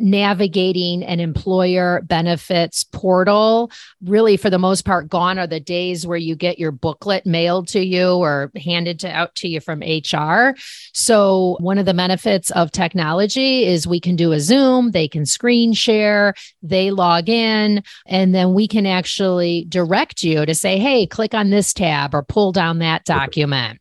navigating 0.00 1.02
an 1.02 1.20
employer 1.20 2.02
benefits 2.02 2.84
portal. 2.84 3.70
Really, 4.02 4.36
for 4.36 4.50
the 4.50 4.58
most 4.58 4.84
part, 4.84 5.08
gone 5.08 5.38
are 5.38 5.46
the 5.46 5.60
days 5.60 6.06
where 6.06 6.18
you 6.18 6.34
get 6.36 6.58
your 6.58 6.72
booklet 6.72 7.26
mailed 7.26 7.68
to 7.68 7.84
you 7.84 8.14
or 8.14 8.50
handed 8.56 9.00
to, 9.00 9.10
out 9.10 9.34
to 9.36 9.48
you 9.48 9.60
from 9.60 9.80
HR. 9.80 10.56
So, 10.92 11.56
one 11.60 11.78
of 11.78 11.86
the 11.86 11.94
benefits 11.94 12.50
of 12.52 12.72
technology 12.72 13.64
is 13.64 13.86
we 13.86 14.00
can 14.00 14.16
do 14.16 14.32
a 14.32 14.40
Zoom, 14.40 14.90
they 14.90 15.08
can 15.08 15.26
screen 15.26 15.72
share, 15.72 16.34
they 16.62 16.90
log 16.90 17.28
in, 17.28 17.82
and 18.06 18.34
then 18.34 18.54
we 18.54 18.68
can 18.68 18.86
actually 18.86 19.66
direct 19.68 20.22
you 20.22 20.46
to 20.46 20.54
say, 20.54 20.78
hey, 20.78 21.06
click 21.06 21.34
on 21.34 21.50
this 21.50 21.72
tab 21.72 22.14
or 22.14 22.22
pull 22.22 22.52
down 22.52 22.78
that 22.78 23.04
document. 23.04 23.80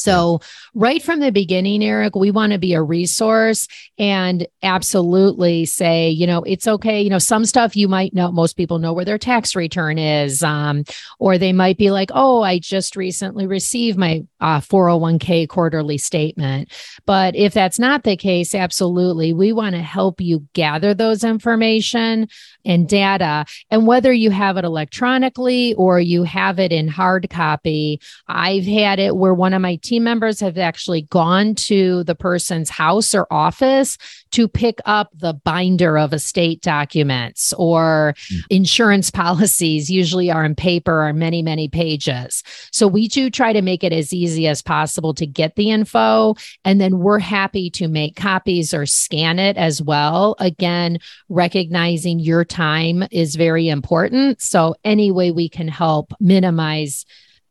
So, 0.00 0.40
right 0.74 1.02
from 1.02 1.20
the 1.20 1.30
beginning, 1.30 1.84
Eric, 1.84 2.14
we 2.14 2.30
want 2.30 2.52
to 2.52 2.58
be 2.58 2.74
a 2.74 2.82
resource 2.82 3.68
and 3.98 4.46
absolutely 4.62 5.66
say, 5.66 6.10
you 6.10 6.26
know, 6.26 6.42
it's 6.42 6.66
okay. 6.66 7.02
You 7.02 7.10
know, 7.10 7.18
some 7.18 7.44
stuff 7.44 7.76
you 7.76 7.88
might 7.88 8.14
know, 8.14 8.32
most 8.32 8.56
people 8.56 8.78
know 8.78 8.92
where 8.92 9.04
their 9.04 9.18
tax 9.18 9.54
return 9.54 9.98
is, 9.98 10.42
um, 10.42 10.84
or 11.18 11.38
they 11.38 11.52
might 11.52 11.78
be 11.78 11.90
like, 11.90 12.10
oh, 12.14 12.42
I 12.42 12.58
just 12.58 12.96
recently 12.96 13.46
received 13.46 13.98
my 13.98 14.24
uh, 14.40 14.60
401k 14.60 15.48
quarterly 15.48 15.98
statement. 15.98 16.70
But 17.06 17.36
if 17.36 17.52
that's 17.52 17.78
not 17.78 18.02
the 18.02 18.16
case, 18.16 18.54
absolutely, 18.54 19.32
we 19.32 19.52
want 19.52 19.74
to 19.74 19.82
help 19.82 20.20
you 20.20 20.46
gather 20.54 20.94
those 20.94 21.24
information 21.24 22.28
and 22.64 22.88
data. 22.88 23.44
And 23.70 23.86
whether 23.86 24.12
you 24.12 24.30
have 24.30 24.56
it 24.56 24.64
electronically 24.64 25.74
or 25.74 26.00
you 26.00 26.24
have 26.24 26.58
it 26.58 26.72
in 26.72 26.88
hard 26.88 27.28
copy, 27.30 28.00
I've 28.28 28.64
had 28.64 28.98
it 28.98 29.16
where 29.16 29.34
one 29.34 29.54
of 29.54 29.62
my 29.62 29.76
team 29.76 30.04
members 30.04 30.40
have 30.40 30.58
actually 30.58 31.02
gone 31.02 31.54
to 31.54 32.04
the 32.04 32.14
person's 32.14 32.70
house 32.70 33.14
or 33.14 33.26
office 33.30 33.98
to 34.32 34.48
pick 34.48 34.80
up 34.86 35.10
the 35.14 35.34
binder 35.34 35.98
of 35.98 36.12
estate 36.12 36.62
documents 36.62 37.52
or 37.54 38.14
mm. 38.32 38.38
insurance 38.50 39.10
policies, 39.20 39.90
usually 39.90 40.30
are 40.30 40.44
in 40.44 40.54
paper, 40.54 41.02
are 41.02 41.12
many, 41.12 41.42
many 41.42 41.68
pages. 41.68 42.42
So 42.72 42.86
we 42.86 43.08
do 43.08 43.30
try 43.30 43.52
to 43.52 43.62
make 43.62 43.84
it 43.84 43.92
as 43.92 44.12
easy 44.12 44.46
as 44.46 44.62
possible 44.62 45.14
to 45.14 45.26
get 45.26 45.56
the 45.56 45.70
info. 45.70 46.34
And 46.64 46.80
then 46.80 46.98
we're 46.98 47.18
happy 47.18 47.70
to 47.70 47.88
make 47.88 48.16
copies 48.16 48.72
or 48.72 48.86
scan 48.86 49.38
it 49.38 49.56
as 49.56 49.82
well. 49.82 50.36
Again, 50.38 50.98
recognizing 51.28 52.18
your 52.18 52.44
time 52.50 53.04
is 53.10 53.36
very 53.36 53.68
important. 53.68 54.42
So, 54.42 54.74
any 54.84 55.10
way 55.10 55.30
we 55.30 55.48
can 55.48 55.68
help 55.68 56.12
minimize 56.20 57.06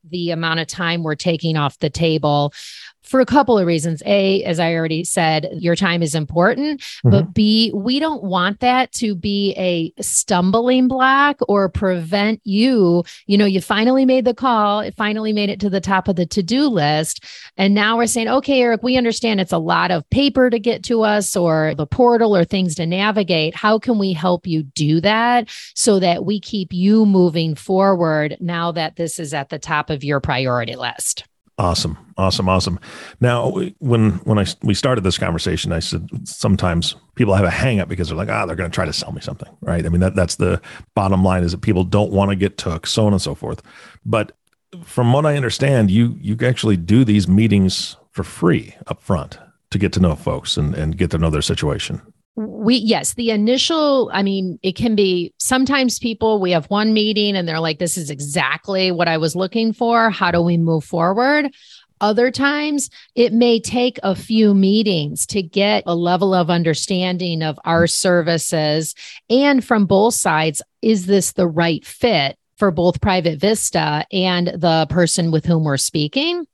the 0.09 0.31
amount 0.31 0.59
of 0.59 0.67
time 0.67 1.03
we're 1.03 1.15
taking 1.15 1.57
off 1.57 1.79
the 1.79 1.89
table 1.89 2.53
for 3.09 3.19
a 3.19 3.25
couple 3.25 3.57
of 3.57 3.65
reasons. 3.65 4.03
A, 4.05 4.43
as 4.43 4.59
I 4.59 4.75
already 4.75 5.03
said, 5.03 5.49
your 5.53 5.75
time 5.75 6.03
is 6.03 6.13
important, 6.13 6.81
mm-hmm. 6.81 7.09
but 7.09 7.33
B, 7.33 7.71
we 7.73 7.99
don't 7.99 8.23
want 8.23 8.59
that 8.59 8.91
to 8.93 9.15
be 9.15 9.53
a 9.57 9.91
stumbling 10.01 10.87
block 10.87 11.39
or 11.47 11.69
prevent 11.69 12.39
you. 12.43 13.03
You 13.25 13.37
know, 13.39 13.45
you 13.45 13.61
finally 13.61 14.05
made 14.05 14.25
the 14.25 14.35
call, 14.35 14.81
it 14.81 14.95
finally 14.95 15.33
made 15.33 15.49
it 15.49 15.59
to 15.61 15.69
the 15.69 15.81
top 15.81 16.07
of 16.07 16.17
the 16.17 16.27
to 16.27 16.43
do 16.43 16.67
list. 16.67 17.23
And 17.57 17.73
now 17.73 17.97
we're 17.97 18.05
saying, 18.05 18.27
okay, 18.27 18.61
Eric, 18.61 18.83
we 18.83 18.95
understand 18.95 19.41
it's 19.41 19.51
a 19.51 19.57
lot 19.57 19.89
of 19.89 20.07
paper 20.11 20.51
to 20.51 20.59
get 20.59 20.83
to 20.83 21.01
us 21.01 21.35
or 21.35 21.73
the 21.75 21.87
portal 21.87 22.35
or 22.35 22.45
things 22.45 22.75
to 22.75 22.85
navigate. 22.85 23.55
How 23.55 23.79
can 23.79 23.97
we 23.97 24.13
help 24.13 24.45
you 24.45 24.63
do 24.63 25.01
that 25.01 25.49
so 25.73 25.99
that 25.99 26.25
we 26.25 26.39
keep 26.39 26.73
you 26.73 27.07
moving 27.07 27.55
forward 27.55 28.37
now 28.39 28.71
that 28.73 28.97
this 28.97 29.17
is 29.17 29.33
at 29.33 29.49
the 29.49 29.59
top 29.59 29.89
of 29.89 30.03
your 30.03 30.19
priority 30.19 30.75
list? 30.75 31.28
Awesome, 31.59 31.97
awesome, 32.17 32.47
awesome. 32.47 32.79
Now, 33.19 33.51
when 33.79 34.11
when 34.23 34.39
I 34.39 34.45
we 34.63 34.73
started 34.73 35.03
this 35.03 35.17
conversation, 35.17 35.73
I 35.73 35.79
said 35.79 36.07
sometimes 36.23 36.95
people 37.15 37.33
have 37.33 37.43
a 37.43 37.49
hangup 37.49 37.89
because 37.89 38.07
they're 38.07 38.17
like, 38.17 38.29
ah, 38.29 38.45
they're 38.45 38.55
going 38.55 38.71
to 38.71 38.73
try 38.73 38.85
to 38.85 38.93
sell 38.93 39.11
me 39.11 39.19
something, 39.19 39.49
right? 39.59 39.85
I 39.85 39.89
mean, 39.89 39.99
that 39.99 40.15
that's 40.15 40.37
the 40.37 40.61
bottom 40.95 41.21
line 41.21 41.43
is 41.43 41.51
that 41.51 41.59
people 41.59 41.83
don't 41.83 42.13
want 42.13 42.29
to 42.31 42.37
get 42.37 42.57
took, 42.57 42.87
so 42.87 43.05
on 43.05 43.11
and 43.11 43.21
so 43.21 43.35
forth. 43.35 43.61
But 44.05 44.37
from 44.85 45.11
what 45.11 45.25
I 45.25 45.35
understand, 45.35 45.91
you 45.91 46.17
you 46.21 46.37
actually 46.41 46.77
do 46.77 47.03
these 47.03 47.27
meetings 47.27 47.97
for 48.11 48.23
free 48.23 48.73
up 48.87 49.01
front 49.01 49.37
to 49.71 49.77
get 49.77 49.91
to 49.93 49.99
know 49.99 50.15
folks 50.15 50.55
and 50.55 50.73
and 50.75 50.97
get 50.97 51.11
to 51.11 51.17
know 51.17 51.29
their 51.29 51.41
situation 51.41 52.01
we 52.39 52.75
yes 52.75 53.15
the 53.15 53.31
initial 53.31 54.09
i 54.13 54.23
mean 54.23 54.57
it 54.63 54.75
can 54.75 54.95
be 54.95 55.33
sometimes 55.39 55.99
people 55.99 56.39
we 56.39 56.51
have 56.51 56.65
one 56.67 56.93
meeting 56.93 57.35
and 57.35 57.47
they're 57.47 57.59
like 57.59 57.79
this 57.79 57.97
is 57.97 58.09
exactly 58.09 58.91
what 58.91 59.07
i 59.09 59.17
was 59.17 59.35
looking 59.35 59.73
for. 59.73 60.09
How 60.09 60.31
do 60.31 60.41
we 60.41 60.57
move 60.57 60.83
forward? 60.83 61.51
Other 62.01 62.31
times 62.31 62.89
it 63.15 63.33
may 63.33 63.59
take 63.59 63.99
a 64.03 64.15
few 64.15 64.53
meetings 64.53 65.25
to 65.27 65.41
get 65.41 65.83
a 65.85 65.95
level 65.95 66.33
of 66.33 66.49
understanding 66.49 67.41
of 67.43 67.59
our 67.65 67.87
services. 67.87 68.95
And 69.29 69.63
from 69.63 69.85
both 69.85 70.13
sides 70.13 70.61
is 70.81 71.07
this 71.07 71.33
the 71.33 71.47
right 71.47 71.85
fit 71.85 72.37
for 72.55 72.71
both 72.71 73.01
private 73.01 73.39
vista 73.39 74.05
and 74.13 74.47
the 74.47 74.87
person 74.89 75.31
with 75.31 75.45
whom 75.45 75.63
we're 75.63 75.77
speaking? 75.77 76.45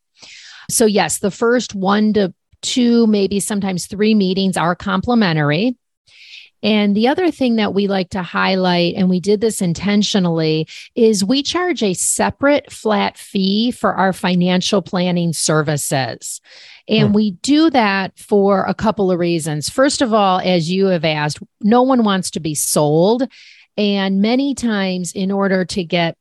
So 0.69 0.85
yes 0.85 1.19
the 1.19 1.31
first 1.31 1.75
one 1.75 2.13
to 2.13 2.33
two, 2.65 3.07
maybe 3.07 3.39
sometimes 3.39 3.85
three 3.85 4.15
meetings 4.15 4.57
are 4.57 4.75
complimentary. 4.75 5.77
And 6.63 6.95
the 6.95 7.09
other 7.09 7.29
thing 7.29 7.57
that 7.57 7.75
we 7.75 7.87
like 7.87 8.09
to 8.11 8.23
highlight, 8.23 8.95
and 8.95 9.07
we 9.07 9.19
did 9.19 9.39
this 9.39 9.61
intentionally, 9.61 10.67
is 10.95 11.23
we 11.23 11.43
charge 11.43 11.83
a 11.83 11.93
separate 11.93 12.71
flat 12.71 13.19
fee 13.19 13.69
for 13.69 13.93
our 13.93 14.11
financial 14.11 14.81
planning 14.81 15.31
services. 15.31 16.41
And 16.87 17.09
hmm. 17.09 17.13
we 17.13 17.31
do 17.31 17.69
that 17.69 18.17
for 18.17 18.63
a 18.63 18.73
couple 18.73 19.11
of 19.11 19.19
reasons. 19.19 19.69
First 19.69 20.01
of 20.01 20.11
all, 20.11 20.39
as 20.39 20.71
you 20.71 20.87
have 20.87 21.05
asked, 21.05 21.39
no 21.61 21.83
one 21.83 22.03
wants 22.03 22.31
to 22.31 22.39
be 22.39 22.55
sold. 22.55 23.27
And 23.77 24.21
many 24.21 24.55
times, 24.55 25.11
in 25.11 25.31
order 25.31 25.65
to 25.65 25.83
get 25.83 26.17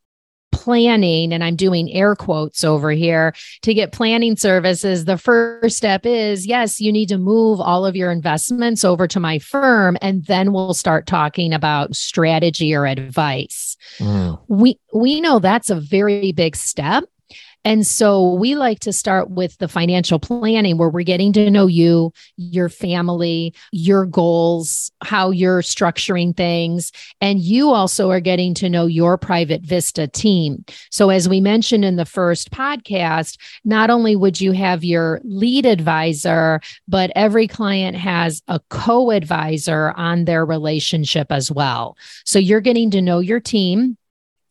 planning, 0.54 1.32
and 1.32 1.42
I'm 1.42 1.56
doing 1.56 1.92
air 1.92 2.14
quotes 2.14 2.64
over 2.64 2.90
here 2.90 3.34
to 3.62 3.74
get 3.74 3.92
planning 3.92 4.36
services, 4.36 5.04
the 5.04 5.18
first 5.18 5.76
step 5.76 6.06
is 6.06 6.46
yes, 6.46 6.80
you 6.80 6.92
need 6.92 7.08
to 7.08 7.18
move 7.18 7.60
all 7.60 7.84
of 7.84 7.96
your 7.96 8.10
investments 8.10 8.84
over 8.84 9.06
to 9.08 9.20
my 9.20 9.38
firm, 9.38 9.96
and 10.00 10.24
then 10.26 10.52
we'll 10.52 10.74
start 10.74 11.06
talking 11.06 11.52
about 11.52 11.94
strategy 11.94 12.74
or 12.74 12.86
advice. 12.86 13.76
Mm. 13.98 14.40
We 14.48 14.78
we 14.92 15.20
know 15.20 15.38
that's 15.38 15.70
a 15.70 15.76
very 15.76 16.32
big 16.32 16.56
step. 16.56 17.04
And 17.64 17.86
so 17.86 18.34
we 18.34 18.54
like 18.54 18.80
to 18.80 18.92
start 18.92 19.30
with 19.30 19.56
the 19.58 19.68
financial 19.68 20.18
planning 20.18 20.76
where 20.76 20.90
we're 20.90 21.02
getting 21.02 21.32
to 21.32 21.50
know 21.50 21.66
you, 21.66 22.12
your 22.36 22.68
family, 22.68 23.54
your 23.72 24.04
goals, 24.04 24.92
how 25.02 25.30
you're 25.30 25.62
structuring 25.62 26.36
things. 26.36 26.92
And 27.20 27.40
you 27.40 27.70
also 27.70 28.10
are 28.10 28.20
getting 28.20 28.52
to 28.54 28.68
know 28.68 28.86
your 28.86 29.16
private 29.16 29.62
Vista 29.62 30.06
team. 30.06 30.64
So, 30.90 31.08
as 31.10 31.28
we 31.28 31.40
mentioned 31.40 31.84
in 31.84 31.96
the 31.96 32.04
first 32.04 32.50
podcast, 32.50 33.38
not 33.64 33.88
only 33.88 34.14
would 34.14 34.40
you 34.40 34.52
have 34.52 34.84
your 34.84 35.20
lead 35.24 35.64
advisor, 35.64 36.60
but 36.86 37.10
every 37.16 37.48
client 37.48 37.96
has 37.96 38.42
a 38.48 38.60
co 38.68 39.10
advisor 39.10 39.92
on 39.96 40.26
their 40.26 40.44
relationship 40.44 41.28
as 41.30 41.50
well. 41.50 41.96
So, 42.24 42.38
you're 42.38 42.60
getting 42.60 42.90
to 42.90 43.00
know 43.00 43.20
your 43.20 43.40
team 43.40 43.96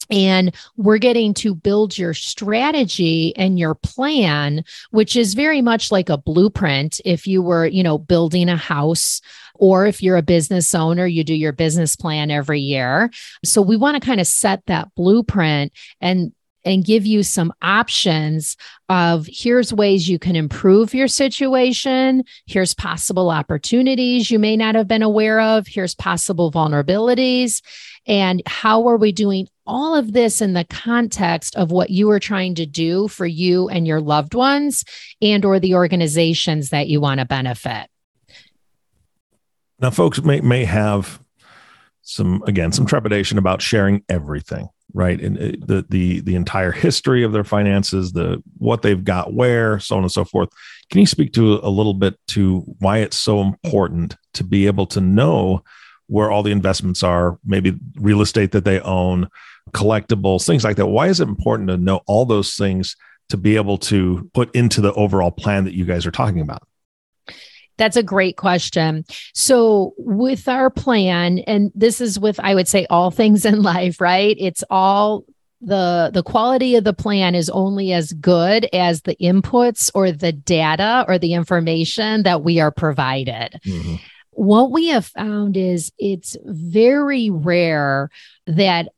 and 0.09 0.55
we're 0.77 0.97
getting 0.97 1.33
to 1.33 1.55
build 1.55 1.97
your 1.97 2.13
strategy 2.13 3.35
and 3.35 3.57
your 3.57 3.75
plan 3.75 4.63
which 4.91 5.15
is 5.15 5.33
very 5.33 5.61
much 5.61 5.91
like 5.91 6.09
a 6.09 6.17
blueprint 6.17 6.99
if 7.05 7.27
you 7.27 7.41
were 7.41 7.65
you 7.65 7.83
know 7.83 7.97
building 7.97 8.49
a 8.49 8.57
house 8.57 9.21
or 9.55 9.85
if 9.85 10.01
you're 10.01 10.17
a 10.17 10.21
business 10.21 10.73
owner 10.73 11.05
you 11.05 11.23
do 11.23 11.33
your 11.33 11.53
business 11.53 11.95
plan 11.95 12.31
every 12.31 12.59
year 12.59 13.09
so 13.43 13.61
we 13.61 13.77
want 13.77 13.95
to 13.95 14.05
kind 14.05 14.19
of 14.19 14.27
set 14.27 14.65
that 14.65 14.93
blueprint 14.95 15.71
and 16.01 16.33
and 16.65 16.85
give 16.85 17.05
you 17.05 17.23
some 17.23 17.53
options 17.61 18.55
of 18.89 19.27
here's 19.29 19.73
ways 19.73 20.09
you 20.09 20.19
can 20.19 20.35
improve 20.35 20.93
your 20.93 21.07
situation. 21.07 22.23
Here's 22.45 22.73
possible 22.73 23.29
opportunities 23.29 24.31
you 24.31 24.39
may 24.39 24.55
not 24.55 24.75
have 24.75 24.87
been 24.87 25.03
aware 25.03 25.39
of. 25.39 25.67
Here's 25.67 25.95
possible 25.95 26.51
vulnerabilities. 26.51 27.61
And 28.05 28.41
how 28.45 28.87
are 28.87 28.97
we 28.97 29.11
doing 29.11 29.47
all 29.65 29.95
of 29.95 30.11
this 30.11 30.41
in 30.41 30.53
the 30.53 30.65
context 30.65 31.55
of 31.55 31.71
what 31.71 31.89
you 31.89 32.09
are 32.11 32.19
trying 32.19 32.55
to 32.55 32.65
do 32.65 33.07
for 33.07 33.25
you 33.25 33.69
and 33.69 33.87
your 33.87 34.01
loved 34.01 34.33
ones 34.33 34.83
and 35.21 35.45
or 35.45 35.59
the 35.59 35.75
organizations 35.75 36.69
that 36.69 36.87
you 36.87 36.99
want 36.99 37.19
to 37.19 37.25
benefit? 37.25 37.87
Now 39.79 39.89
folks 39.89 40.21
may 40.21 40.41
may 40.41 40.65
have 40.65 41.19
some 42.01 42.43
again 42.43 42.71
some 42.71 42.85
trepidation 42.85 43.37
about 43.37 43.61
sharing 43.61 44.03
everything 44.09 44.69
right? 44.93 45.19
And 45.19 45.37
uh, 45.37 45.65
the 45.65 45.85
the 45.89 46.21
the 46.21 46.35
entire 46.35 46.71
history 46.71 47.23
of 47.23 47.31
their 47.31 47.43
finances 47.43 48.13
the 48.13 48.41
what 48.57 48.81
they've 48.81 49.03
got 49.03 49.33
where 49.33 49.79
so 49.79 49.97
on 49.97 50.03
and 50.03 50.11
so 50.11 50.23
forth. 50.23 50.49
Can 50.89 50.99
you 50.99 51.05
speak 51.05 51.33
to 51.33 51.59
a 51.63 51.69
little 51.69 51.93
bit 51.93 52.15
to 52.29 52.59
why 52.79 52.99
it's 52.99 53.17
so 53.17 53.41
important 53.41 54.15
to 54.35 54.43
be 54.43 54.67
able 54.67 54.85
to 54.87 55.01
know 55.01 55.63
where 56.07 56.31
all 56.31 56.43
the 56.43 56.51
investments 56.51 57.03
are 57.03 57.39
maybe 57.45 57.77
real 57.95 58.21
estate 58.21 58.51
that 58.51 58.65
they 58.65 58.79
own 58.81 59.27
collectibles, 59.71 60.45
things 60.45 60.63
like 60.63 60.77
that. 60.77 60.87
Why 60.87 61.07
is 61.07 61.19
it 61.19 61.27
important 61.27 61.69
to 61.69 61.77
know 61.77 62.01
all 62.07 62.25
those 62.25 62.55
things 62.55 62.95
to 63.29 63.37
be 63.37 63.55
able 63.55 63.77
to 63.77 64.29
put 64.33 64.53
into 64.55 64.81
the 64.81 64.93
overall 64.93 65.31
plan 65.31 65.63
that 65.65 65.73
you 65.73 65.85
guys 65.85 66.05
are 66.05 66.11
talking 66.11 66.41
about? 66.41 66.63
That's 67.77 67.97
a 67.97 68.03
great 68.03 68.37
question. 68.37 69.03
So, 69.33 69.93
with 69.97 70.47
our 70.47 70.69
plan, 70.69 71.39
and 71.39 71.71
this 71.73 72.01
is 72.01 72.19
with, 72.19 72.39
I 72.39 72.53
would 72.53 72.67
say, 72.67 72.85
all 72.89 73.09
things 73.09 73.45
in 73.45 73.63
life, 73.63 73.99
right? 73.99 74.35
It's 74.39 74.63
all 74.69 75.25
the 75.59 76.11
the 76.13 76.23
quality 76.23 76.75
of 76.75 76.83
the 76.83 76.93
plan 76.93 77.35
is 77.35 77.49
only 77.49 77.93
as 77.93 78.11
good 78.13 78.67
as 78.73 79.01
the 79.01 79.15
inputs 79.15 79.89
or 79.95 80.11
the 80.11 80.33
data 80.33 81.05
or 81.07 81.17
the 81.17 81.33
information 81.33 82.23
that 82.23 82.43
we 82.43 82.59
are 82.59 82.71
provided. 82.71 83.59
Mm-hmm. 83.65 83.95
What 84.35 84.71
we 84.71 84.87
have 84.87 85.05
found 85.05 85.57
is 85.57 85.91
it's 85.97 86.35
very 86.43 87.29
rare 87.29 88.09
that 88.47 88.89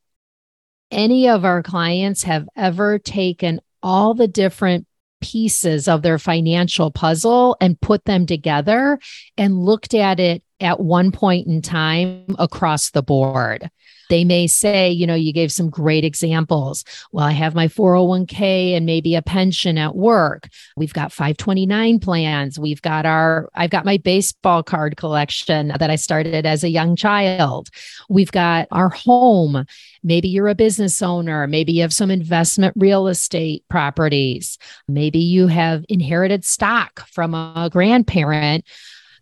any 0.91 1.27
of 1.29 1.45
our 1.45 1.61
clients 1.61 2.23
have 2.23 2.47
ever 2.55 2.99
taken 2.99 3.59
all 3.83 4.13
the 4.13 4.27
different 4.27 4.87
pieces 5.21 5.87
of 5.87 6.01
their 6.01 6.19
financial 6.19 6.91
puzzle 6.91 7.57
and 7.59 7.79
put 7.81 8.05
them 8.05 8.25
together 8.25 8.99
and 9.37 9.59
looked 9.59 9.93
at 9.93 10.19
it 10.19 10.43
at 10.59 10.79
one 10.79 11.11
point 11.11 11.47
in 11.47 11.61
time 11.61 12.35
across 12.37 12.91
the 12.91 13.03
board. 13.03 13.69
They 14.09 14.23
may 14.23 14.47
say, 14.47 14.89
you 14.91 15.07
know, 15.07 15.15
you 15.15 15.33
gave 15.33 15.51
some 15.51 15.69
great 15.69 16.03
examples. 16.03 16.83
Well, 17.11 17.25
I 17.25 17.31
have 17.31 17.55
my 17.55 17.67
401k 17.67 18.75
and 18.75 18.85
maybe 18.85 19.15
a 19.15 19.21
pension 19.21 19.77
at 19.77 19.95
work. 19.95 20.47
We've 20.77 20.93
got 20.93 21.11
529 21.11 21.99
plans. 21.99 22.59
We've 22.59 22.81
got 22.81 23.05
our, 23.05 23.49
I've 23.55 23.69
got 23.69 23.85
my 23.85 23.97
baseball 23.97 24.63
card 24.63 24.97
collection 24.97 25.73
that 25.79 25.89
I 25.89 25.95
started 25.95 26.45
as 26.45 26.63
a 26.63 26.69
young 26.69 26.95
child. 26.95 27.69
We've 28.09 28.31
got 28.31 28.67
our 28.71 28.89
home. 28.89 29.65
Maybe 30.03 30.27
you're 30.27 30.47
a 30.47 30.55
business 30.55 31.01
owner. 31.01 31.47
Maybe 31.47 31.73
you 31.73 31.81
have 31.81 31.93
some 31.93 32.11
investment 32.11 32.73
real 32.77 33.07
estate 33.07 33.63
properties. 33.69 34.57
Maybe 34.87 35.19
you 35.19 35.47
have 35.47 35.83
inherited 35.89 36.45
stock 36.45 37.07
from 37.07 37.33
a 37.33 37.69
grandparent 37.71 38.65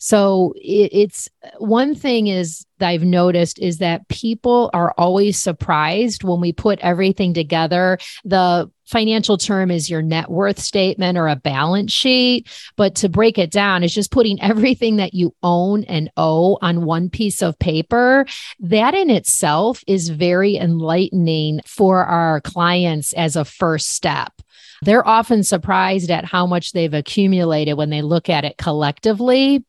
so 0.03 0.53
it, 0.57 0.89
it's 0.91 1.29
one 1.59 1.95
thing 1.95 2.27
is 2.27 2.65
that 2.79 2.89
I've 2.89 3.05
noticed 3.05 3.57
is 3.57 3.77
that 3.77 4.05
people 4.09 4.69
are 4.73 4.93
always 4.97 5.39
surprised 5.39 6.25
when 6.25 6.41
we 6.41 6.51
put 6.51 6.77
everything 6.79 7.33
together. 7.33 7.97
The 8.25 8.69
financial 8.85 9.37
term 9.37 9.71
is 9.71 9.89
your 9.89 10.01
net 10.01 10.29
worth 10.29 10.59
statement 10.59 11.17
or 11.17 11.29
a 11.29 11.37
balance 11.37 11.93
sheet. 11.93 12.49
But 12.75 12.95
to 12.95 13.07
break 13.07 13.37
it 13.37 13.49
down, 13.49 13.81
is 13.81 13.93
just 13.93 14.11
putting 14.11 14.41
everything 14.41 14.97
that 14.97 15.13
you 15.13 15.33
own 15.41 15.85
and 15.85 16.11
owe 16.17 16.57
on 16.61 16.83
one 16.83 17.09
piece 17.09 17.41
of 17.41 17.57
paper. 17.57 18.25
That 18.59 18.93
in 18.95 19.09
itself 19.09 19.85
is 19.87 20.09
very 20.09 20.57
enlightening 20.57 21.61
for 21.65 22.03
our 22.03 22.41
clients 22.41 23.13
as 23.13 23.37
a 23.37 23.45
first 23.45 23.91
step 23.91 24.33
they're 24.81 25.07
often 25.07 25.43
surprised 25.43 26.11
at 26.11 26.25
how 26.25 26.45
much 26.45 26.73
they've 26.73 26.93
accumulated 26.93 27.77
when 27.77 27.89
they 27.89 28.01
look 28.01 28.27
at 28.27 28.43
it 28.43 28.57
collectively. 28.57 29.63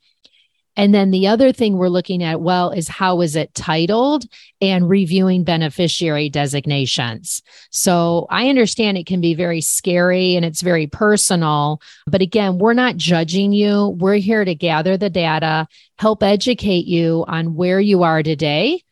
And 0.76 0.94
then 0.94 1.10
the 1.10 1.28
other 1.28 1.52
thing 1.52 1.76
we're 1.76 1.88
looking 1.88 2.22
at, 2.22 2.40
well, 2.40 2.70
is 2.70 2.88
how 2.88 3.20
is 3.20 3.36
it 3.36 3.54
titled 3.54 4.24
and 4.60 4.88
reviewing 4.88 5.44
beneficiary 5.44 6.28
designations. 6.28 7.42
So 7.70 8.26
I 8.30 8.48
understand 8.48 8.98
it 8.98 9.06
can 9.06 9.20
be 9.20 9.34
very 9.34 9.60
scary 9.60 10.36
and 10.36 10.44
it's 10.44 10.62
very 10.62 10.86
personal. 10.86 11.80
But 12.06 12.22
again, 12.22 12.58
we're 12.58 12.74
not 12.74 12.96
judging 12.96 13.52
you. 13.52 13.96
We're 13.98 14.16
here 14.16 14.44
to 14.44 14.54
gather 14.54 14.96
the 14.96 15.10
data, 15.10 15.68
help 15.98 16.22
educate 16.22 16.86
you 16.86 17.24
on 17.28 17.54
where 17.54 17.80
you 17.80 18.02
are 18.02 18.22
today 18.22 18.82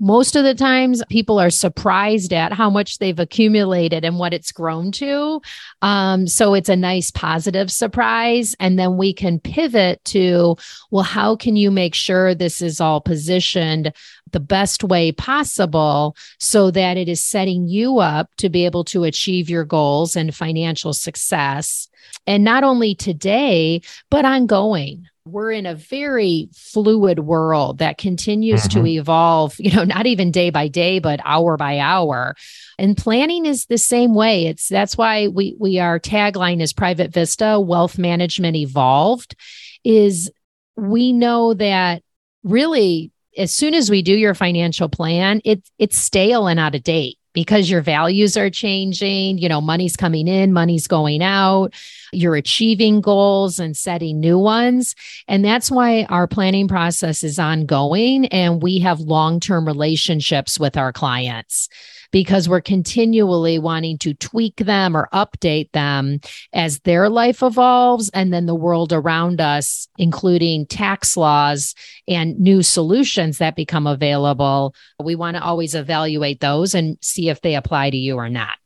most 0.00 0.36
of 0.36 0.44
the 0.44 0.54
times 0.54 1.02
people 1.08 1.38
are 1.40 1.50
surprised 1.50 2.32
at 2.32 2.52
how 2.52 2.70
much 2.70 2.98
they've 2.98 3.18
accumulated 3.18 4.04
and 4.04 4.18
what 4.18 4.32
it's 4.32 4.52
grown 4.52 4.92
to. 4.92 5.40
Um, 5.82 6.26
so 6.26 6.54
it's 6.54 6.68
a 6.68 6.76
nice 6.76 7.10
positive 7.10 7.70
surprise. 7.70 8.54
And 8.60 8.78
then 8.78 8.96
we 8.96 9.12
can 9.12 9.40
pivot 9.40 10.04
to 10.06 10.56
well 10.90 11.02
how 11.02 11.36
can 11.36 11.56
you 11.56 11.70
make 11.70 11.94
sure 11.94 12.34
this 12.34 12.62
is 12.62 12.80
all 12.80 13.00
positioned 13.00 13.92
the 14.32 14.40
best 14.40 14.84
way 14.84 15.12
possible 15.12 16.16
so 16.38 16.70
that 16.70 16.96
it 16.96 17.08
is 17.08 17.20
setting 17.20 17.68
you 17.68 17.98
up 17.98 18.30
to 18.36 18.48
be 18.48 18.64
able 18.64 18.84
to 18.84 19.04
achieve 19.04 19.50
your 19.50 19.64
goals 19.64 20.16
and 20.16 20.34
financial 20.34 20.92
success 20.92 21.88
and 22.26 22.44
not 22.44 22.64
only 22.64 22.94
today 22.94 23.80
but 24.10 24.24
ongoing 24.24 25.06
we're 25.32 25.52
in 25.52 25.66
a 25.66 25.74
very 25.74 26.48
fluid 26.54 27.20
world 27.20 27.78
that 27.78 27.98
continues 27.98 28.62
mm-hmm. 28.62 28.80
to 28.80 28.86
evolve, 28.86 29.54
you 29.58 29.74
know, 29.74 29.84
not 29.84 30.06
even 30.06 30.30
day 30.30 30.50
by 30.50 30.68
day, 30.68 30.98
but 30.98 31.20
hour 31.24 31.56
by 31.56 31.78
hour. 31.78 32.34
And 32.78 32.96
planning 32.96 33.46
is 33.46 33.66
the 33.66 33.78
same 33.78 34.14
way. 34.14 34.46
It's 34.46 34.68
that's 34.68 34.96
why 34.96 35.28
we 35.28 35.54
we 35.58 35.78
our 35.78 36.00
tagline 36.00 36.60
is 36.60 36.72
Private 36.72 37.12
Vista 37.12 37.60
Wealth 37.60 37.98
Management 37.98 38.56
Evolved 38.56 39.36
is 39.84 40.30
we 40.76 41.12
know 41.12 41.54
that 41.54 42.02
really 42.42 43.10
as 43.38 43.54
soon 43.54 43.72
as 43.72 43.88
we 43.88 44.02
do 44.02 44.12
your 44.12 44.34
financial 44.34 44.88
plan, 44.88 45.40
it's 45.44 45.70
it's 45.78 45.96
stale 45.96 46.48
and 46.48 46.60
out 46.60 46.74
of 46.74 46.82
date 46.82 47.18
because 47.32 47.70
your 47.70 47.82
values 47.82 48.36
are 48.36 48.50
changing, 48.50 49.38
you 49.38 49.48
know, 49.48 49.60
money's 49.60 49.96
coming 49.96 50.26
in, 50.26 50.52
money's 50.52 50.88
going 50.88 51.22
out, 51.22 51.72
you're 52.12 52.34
achieving 52.34 53.00
goals 53.00 53.60
and 53.60 53.76
setting 53.76 54.18
new 54.18 54.38
ones. 54.38 54.96
And 55.28 55.44
that's 55.44 55.70
why 55.70 56.04
our 56.04 56.26
planning 56.26 56.66
process 56.66 57.22
is 57.22 57.38
ongoing 57.38 58.26
and 58.26 58.60
we 58.60 58.80
have 58.80 58.98
long 58.98 59.38
term 59.38 59.66
relationships 59.66 60.58
with 60.58 60.76
our 60.76 60.92
clients 60.92 61.68
because 62.10 62.48
we're 62.48 62.60
continually 62.60 63.58
wanting 63.58 63.98
to 63.98 64.14
tweak 64.14 64.56
them 64.56 64.96
or 64.96 65.08
update 65.12 65.70
them 65.72 66.20
as 66.52 66.80
their 66.80 67.08
life 67.08 67.42
evolves 67.42 68.08
and 68.10 68.32
then 68.32 68.46
the 68.46 68.54
world 68.54 68.92
around 68.92 69.40
us, 69.40 69.88
including 69.98 70.66
tax 70.66 71.16
laws 71.16 71.74
and 72.06 72.38
new 72.38 72.62
solutions 72.62 73.38
that 73.38 73.56
become 73.56 73.86
available. 73.86 74.74
We 75.02 75.14
want 75.14 75.36
to 75.36 75.42
always 75.42 75.74
evaluate 75.74 76.40
those 76.40 76.74
and 76.74 76.96
see 77.00 77.28
if 77.28 77.40
they 77.40 77.54
apply 77.54 77.90
to 77.90 77.96
you 77.96 78.16
or 78.16 78.28
not. 78.28 78.56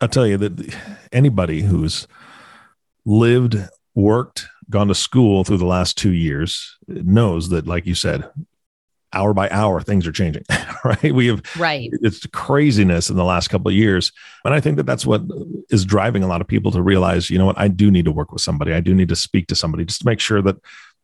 I'll 0.00 0.08
tell 0.08 0.26
you 0.26 0.36
that 0.36 0.76
anybody 1.12 1.62
who's 1.62 2.06
lived, 3.04 3.56
worked, 3.94 4.46
gone 4.68 4.88
to 4.88 4.94
school 4.94 5.44
through 5.44 5.56
the 5.58 5.64
last 5.64 5.96
two 5.96 6.12
years 6.12 6.76
knows 6.86 7.48
that, 7.48 7.66
like 7.66 7.86
you 7.86 7.94
said, 7.94 8.28
hour 9.12 9.32
by 9.32 9.48
hour 9.50 9.80
things 9.80 10.06
are 10.06 10.12
changing 10.12 10.42
right 10.84 11.14
we 11.14 11.26
have 11.26 11.42
right 11.58 11.90
it's 12.02 12.26
craziness 12.26 13.08
in 13.08 13.16
the 13.16 13.24
last 13.24 13.48
couple 13.48 13.68
of 13.68 13.74
years 13.74 14.12
and 14.44 14.52
i 14.52 14.60
think 14.60 14.76
that 14.76 14.86
that's 14.86 15.06
what 15.06 15.22
is 15.70 15.84
driving 15.84 16.22
a 16.22 16.26
lot 16.26 16.40
of 16.40 16.46
people 16.46 16.70
to 16.70 16.82
realize 16.82 17.30
you 17.30 17.38
know 17.38 17.46
what 17.46 17.58
i 17.58 17.68
do 17.68 17.90
need 17.90 18.04
to 18.04 18.12
work 18.12 18.32
with 18.32 18.42
somebody 18.42 18.72
i 18.72 18.80
do 18.80 18.94
need 18.94 19.08
to 19.08 19.16
speak 19.16 19.46
to 19.46 19.54
somebody 19.54 19.84
just 19.84 20.00
to 20.00 20.06
make 20.06 20.20
sure 20.20 20.42
that 20.42 20.56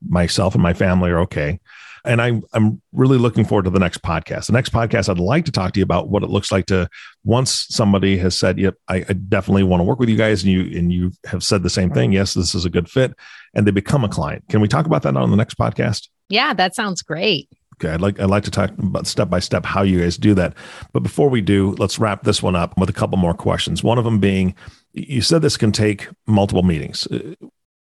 myself 0.08 0.54
and 0.54 0.62
my 0.62 0.74
family 0.74 1.10
are 1.10 1.20
okay 1.20 1.58
and 2.04 2.20
I'm 2.20 2.42
I'm 2.52 2.82
really 2.92 3.18
looking 3.18 3.44
forward 3.44 3.64
to 3.64 3.70
the 3.70 3.78
next 3.78 4.02
podcast. 4.02 4.46
The 4.46 4.52
next 4.52 4.72
podcast, 4.72 5.08
I'd 5.08 5.18
like 5.18 5.44
to 5.44 5.52
talk 5.52 5.72
to 5.72 5.80
you 5.80 5.84
about 5.84 6.08
what 6.08 6.22
it 6.22 6.30
looks 6.30 6.50
like 6.50 6.66
to 6.66 6.88
once 7.24 7.66
somebody 7.70 8.18
has 8.18 8.36
said, 8.36 8.58
"Yep, 8.58 8.74
I, 8.88 8.96
I, 9.08 9.12
definitely 9.12 9.62
want 9.62 9.80
to 9.80 9.84
work 9.84 9.98
with 9.98 10.08
you 10.08 10.16
guys," 10.16 10.42
and 10.42 10.52
you 10.52 10.62
and 10.78 10.92
you 10.92 11.12
have 11.26 11.44
said 11.44 11.62
the 11.62 11.70
same 11.70 11.90
thing. 11.90 12.12
Yes, 12.12 12.34
this 12.34 12.54
is 12.54 12.64
a 12.64 12.70
good 12.70 12.90
fit, 12.90 13.14
and 13.54 13.66
they 13.66 13.70
become 13.70 14.04
a 14.04 14.08
client. 14.08 14.44
Can 14.48 14.60
we 14.60 14.68
talk 14.68 14.86
about 14.86 15.02
that 15.02 15.16
on 15.16 15.30
the 15.30 15.36
next 15.36 15.56
podcast? 15.56 16.08
Yeah, 16.28 16.54
that 16.54 16.74
sounds 16.74 17.02
great. 17.02 17.48
Okay, 17.82 17.92
I'd 17.92 18.00
like 18.00 18.20
I'd 18.20 18.30
like 18.30 18.44
to 18.44 18.50
talk 18.50 18.70
about 18.78 19.06
step 19.06 19.28
by 19.28 19.40
step 19.40 19.64
how 19.64 19.82
you 19.82 20.00
guys 20.00 20.16
do 20.16 20.34
that. 20.34 20.54
But 20.92 21.02
before 21.02 21.28
we 21.28 21.40
do, 21.40 21.74
let's 21.78 21.98
wrap 21.98 22.22
this 22.22 22.42
one 22.42 22.54
up 22.54 22.78
with 22.78 22.88
a 22.88 22.92
couple 22.92 23.18
more 23.18 23.34
questions. 23.34 23.82
One 23.82 23.98
of 23.98 24.04
them 24.04 24.20
being, 24.20 24.54
you 24.92 25.20
said 25.20 25.42
this 25.42 25.56
can 25.56 25.72
take 25.72 26.08
multiple 26.26 26.62
meetings. 26.62 27.06
Uh, 27.08 27.34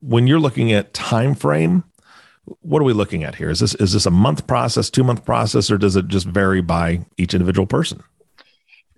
when 0.01 0.27
you're 0.27 0.39
looking 0.39 0.73
at 0.73 0.93
time 0.93 1.34
frame, 1.34 1.84
what 2.60 2.81
are 2.81 2.86
we 2.86 2.93
looking 2.93 3.23
at 3.23 3.36
here? 3.36 3.49
Is 3.49 3.60
this 3.60 3.73
is 3.75 3.93
this 3.93 4.05
a 4.05 4.12
month 4.12 4.47
process, 4.47 4.89
two 4.89 5.03
month 5.03 5.23
process, 5.23 5.71
or 5.71 5.77
does 5.77 5.95
it 5.95 6.08
just 6.08 6.27
vary 6.27 6.62
by 6.62 7.05
each 7.17 7.34
individual 7.34 7.65
person? 7.65 8.03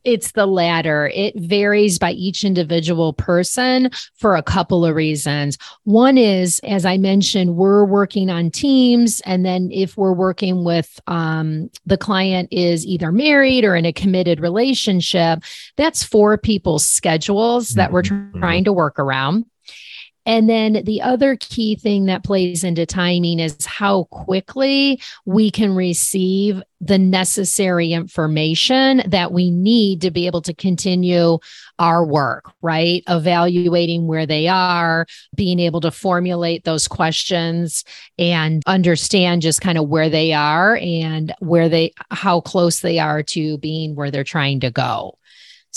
It's 0.08 0.32
the 0.32 0.46
latter. 0.46 1.12
It 1.13 1.36
varies 1.36 2.00
by 2.00 2.12
each 2.12 2.46
individual 2.46 3.12
person 3.12 3.89
for 4.15 4.38
a 4.38 4.41
couple 4.41 4.86
of 4.86 4.96
reasons. 4.96 5.58
One 5.84 6.17
is, 6.17 6.62
as 6.63 6.86
I 6.86 6.96
mentioned, 6.96 7.58
we're 7.58 7.84
working 7.84 8.30
on 8.30 8.50
teams. 8.50 9.20
And 9.26 9.46
then 9.46 9.70
if 9.70 9.98
we're 9.98 10.13
working 10.13 10.63
with 10.63 10.98
um, 11.08 11.70
the 11.86 11.98
client 11.98 12.48
is 12.54 12.86
either 12.86 13.12
married 13.12 13.65
or 13.65 13.76
in 13.76 13.86
a 13.86 13.91
committed 13.91 14.39
relationship, 14.39 15.43
that's 15.76 16.04
four 16.04 16.38
people's 16.38 16.88
schedules 16.88 17.72
that 17.72 17.91
we're 17.91 18.04
mm-hmm. 18.04 18.39
trying 18.39 18.63
to 18.63 18.72
work 18.72 19.00
around. 19.00 19.43
And 20.28 20.50
then 20.50 20.84
the 20.84 21.02
other 21.02 21.38
key 21.38 21.78
thing 21.78 22.06
that 22.08 22.26
plays 22.26 22.66
into 22.66 22.86
timing 22.86 23.40
is 23.40 23.66
how 23.66 24.04
quickly 24.12 25.02
we 25.26 25.50
can 25.50 25.74
receive 25.74 26.62
the 26.82 27.00
necessary 27.00 27.94
information 27.94 29.04
that 29.08 29.32
we 29.32 29.50
need 29.50 30.02
to 30.02 30.12
be 30.12 30.28
able 30.28 30.42
to 30.42 30.54
continue 30.54 31.40
our 31.80 32.06
work, 32.06 32.52
right? 32.62 33.04
Evaluating 33.08 34.06
where 34.06 34.26
they 34.26 34.50
are, 34.50 35.08
being 35.34 35.62
able 35.62 35.80
to 35.80 35.92
formulate 35.92 36.66
those 36.66 36.90
questions 36.90 37.86
and 38.20 38.62
understand 38.68 39.42
just 39.42 39.62
kind 39.62 39.78
of 39.78 39.88
where 39.88 40.10
they 40.10 40.34
are 40.34 40.76
and 40.76 41.34
where 41.40 41.70
they, 41.70 41.94
how 42.12 42.42
close 42.42 42.82
they 42.82 43.00
are 43.00 43.24
to 43.24 43.58
being 43.60 43.96
where 43.96 44.12
they're 44.12 44.26
trying 44.26 44.60
to 44.60 44.70
go. 44.70 45.18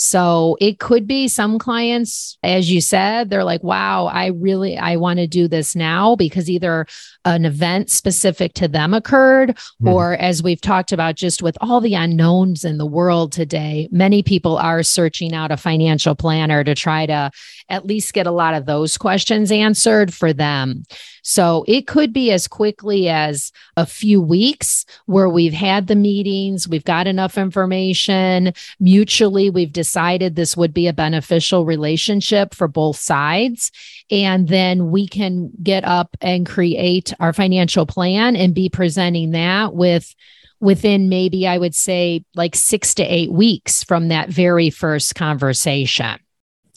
So 0.03 0.57
it 0.59 0.79
could 0.79 1.05
be 1.05 1.27
some 1.27 1.59
clients, 1.59 2.35
as 2.41 2.71
you 2.71 2.81
said, 2.81 3.29
they're 3.29 3.43
like, 3.43 3.61
wow, 3.61 4.07
I 4.07 4.27
really, 4.29 4.75
I 4.75 4.95
want 4.95 5.19
to 5.19 5.27
do 5.27 5.47
this 5.47 5.75
now 5.75 6.15
because 6.15 6.49
either 6.49 6.87
an 7.23 7.45
event 7.45 7.91
specific 7.91 8.55
to 8.55 8.67
them 8.67 8.95
occurred, 8.95 9.55
mm. 9.79 9.93
or 9.93 10.13
as 10.15 10.41
we've 10.41 10.59
talked 10.59 10.91
about, 10.91 11.13
just 11.13 11.43
with 11.43 11.55
all 11.61 11.81
the 11.81 11.93
unknowns 11.93 12.65
in 12.65 12.79
the 12.79 12.85
world 12.85 13.31
today, 13.31 13.87
many 13.91 14.23
people 14.23 14.57
are 14.57 14.81
searching 14.81 15.35
out 15.35 15.51
a 15.51 15.57
financial 15.57 16.15
planner 16.15 16.63
to 16.63 16.73
try 16.73 17.05
to 17.05 17.29
at 17.69 17.85
least 17.85 18.15
get 18.15 18.25
a 18.25 18.31
lot 18.31 18.55
of 18.55 18.65
those 18.65 18.97
questions 18.97 19.51
answered 19.51 20.11
for 20.11 20.33
them. 20.33 20.81
So 21.21 21.63
it 21.67 21.87
could 21.87 22.13
be 22.13 22.31
as 22.31 22.47
quickly 22.47 23.09
as 23.09 23.51
a 23.77 23.85
few 23.85 24.21
weeks 24.21 24.85
where 25.05 25.29
we've 25.29 25.53
had 25.53 25.87
the 25.87 25.95
meetings, 25.95 26.67
we've 26.67 26.83
got 26.83 27.07
enough 27.07 27.37
information, 27.37 28.53
mutually, 28.79 29.49
we've 29.49 29.73
decided 29.73 30.35
this 30.35 30.57
would 30.57 30.73
be 30.73 30.87
a 30.87 30.93
beneficial 30.93 31.65
relationship 31.65 32.53
for 32.53 32.67
both 32.67 32.97
sides. 32.97 33.71
And 34.09 34.47
then 34.47 34.91
we 34.91 35.07
can 35.07 35.51
get 35.61 35.83
up 35.83 36.17
and 36.21 36.45
create 36.45 37.13
our 37.19 37.33
financial 37.33 37.85
plan 37.85 38.35
and 38.35 38.55
be 38.55 38.69
presenting 38.69 39.31
that 39.31 39.73
with 39.73 40.13
within 40.59 41.09
maybe 41.09 41.47
I 41.47 41.57
would 41.57 41.73
say 41.75 42.23
like 42.35 42.55
six 42.55 42.93
to 42.95 43.03
eight 43.03 43.31
weeks 43.31 43.83
from 43.83 44.09
that 44.09 44.29
very 44.29 44.69
first 44.69 45.15
conversation. 45.15 46.19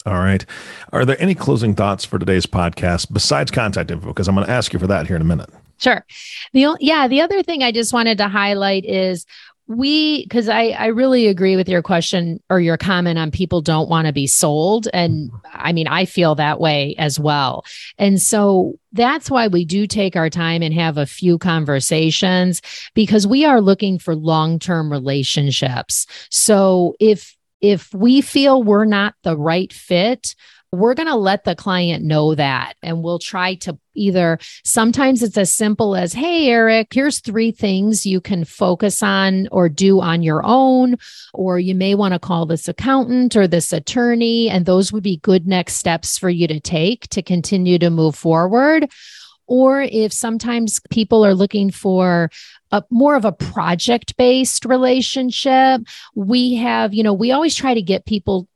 All 0.05 0.19
right. 0.19 0.45
Are 0.93 1.03
there 1.03 1.19
any 1.19 1.33
closing 1.33 1.73
thoughts 1.73 2.05
for 2.05 2.19
today's 2.19 2.45
podcast 2.45 3.11
besides 3.11 3.49
contact 3.49 3.89
info? 3.89 4.07
Because 4.07 4.27
I'm 4.27 4.35
going 4.35 4.45
to 4.45 4.53
ask 4.53 4.71
you 4.71 4.79
for 4.79 4.87
that 4.87 5.07
here 5.07 5.15
in 5.15 5.21
a 5.21 5.25
minute. 5.25 5.49
Sure. 5.77 6.05
The 6.53 6.77
yeah, 6.79 7.07
the 7.07 7.21
other 7.21 7.43
thing 7.43 7.63
I 7.63 7.71
just 7.71 7.91
wanted 7.91 8.17
to 8.19 8.27
highlight 8.27 8.85
is 8.85 9.25
we 9.67 10.23
because 10.25 10.47
I 10.47 10.67
I 10.69 10.87
really 10.87 11.27
agree 11.27 11.55
with 11.55 11.67
your 11.67 11.81
question 11.81 12.39
or 12.49 12.59
your 12.59 12.77
comment 12.77 13.17
on 13.17 13.31
people 13.31 13.61
don't 13.61 13.89
want 13.89 14.05
to 14.05 14.13
be 14.13 14.27
sold 14.27 14.87
and 14.93 15.31
I 15.53 15.73
mean 15.73 15.87
I 15.87 16.05
feel 16.05 16.35
that 16.35 16.59
way 16.59 16.95
as 16.97 17.19
well. 17.19 17.65
And 17.97 18.21
so 18.21 18.77
that's 18.93 19.29
why 19.29 19.47
we 19.47 19.65
do 19.65 19.87
take 19.87 20.15
our 20.15 20.29
time 20.29 20.61
and 20.61 20.73
have 20.73 20.97
a 20.97 21.07
few 21.07 21.37
conversations 21.39 22.61
because 22.93 23.25
we 23.25 23.43
are 23.43 23.59
looking 23.59 23.97
for 23.97 24.15
long-term 24.15 24.91
relationships. 24.91 26.05
So 26.29 26.95
if 26.99 27.34
if 27.61 27.93
we 27.93 28.21
feel 28.21 28.63
we're 28.63 28.85
not 28.85 29.15
the 29.23 29.37
right 29.37 29.71
fit, 29.71 30.35
we're 30.75 30.93
going 30.93 31.07
to 31.07 31.15
let 31.15 31.43
the 31.43 31.55
client 31.55 32.03
know 32.03 32.35
that 32.35 32.73
and 32.83 33.01
we'll 33.01 33.19
try 33.19 33.55
to 33.55 33.77
either 33.95 34.37
sometimes 34.63 35.23
it's 35.23 35.37
as 35.37 35.51
simple 35.51 35.95
as 35.95 36.13
hey 36.13 36.49
eric 36.49 36.93
here's 36.93 37.19
three 37.19 37.51
things 37.51 38.05
you 38.05 38.19
can 38.19 38.43
focus 38.43 39.01
on 39.01 39.47
or 39.51 39.69
do 39.69 40.01
on 40.01 40.21
your 40.21 40.41
own 40.43 40.97
or 41.33 41.59
you 41.59 41.73
may 41.73 41.95
want 41.95 42.13
to 42.13 42.19
call 42.19 42.45
this 42.45 42.67
accountant 42.67 43.35
or 43.35 43.47
this 43.47 43.71
attorney 43.71 44.49
and 44.49 44.65
those 44.65 44.91
would 44.91 45.03
be 45.03 45.17
good 45.17 45.47
next 45.47 45.75
steps 45.75 46.17
for 46.17 46.29
you 46.29 46.47
to 46.47 46.59
take 46.59 47.07
to 47.07 47.21
continue 47.21 47.79
to 47.79 47.89
move 47.89 48.15
forward 48.15 48.91
or 49.47 49.81
if 49.81 50.11
sometimes 50.11 50.79
people 50.89 51.25
are 51.25 51.35
looking 51.35 51.71
for 51.71 52.29
a 52.71 52.83
more 52.89 53.15
of 53.15 53.25
a 53.25 53.31
project 53.31 54.15
based 54.17 54.65
relationship 54.65 55.81
we 56.15 56.55
have 56.55 56.93
you 56.93 57.03
know 57.03 57.13
we 57.13 57.31
always 57.31 57.55
try 57.55 57.73
to 57.73 57.81
get 57.81 58.05
people 58.05 58.47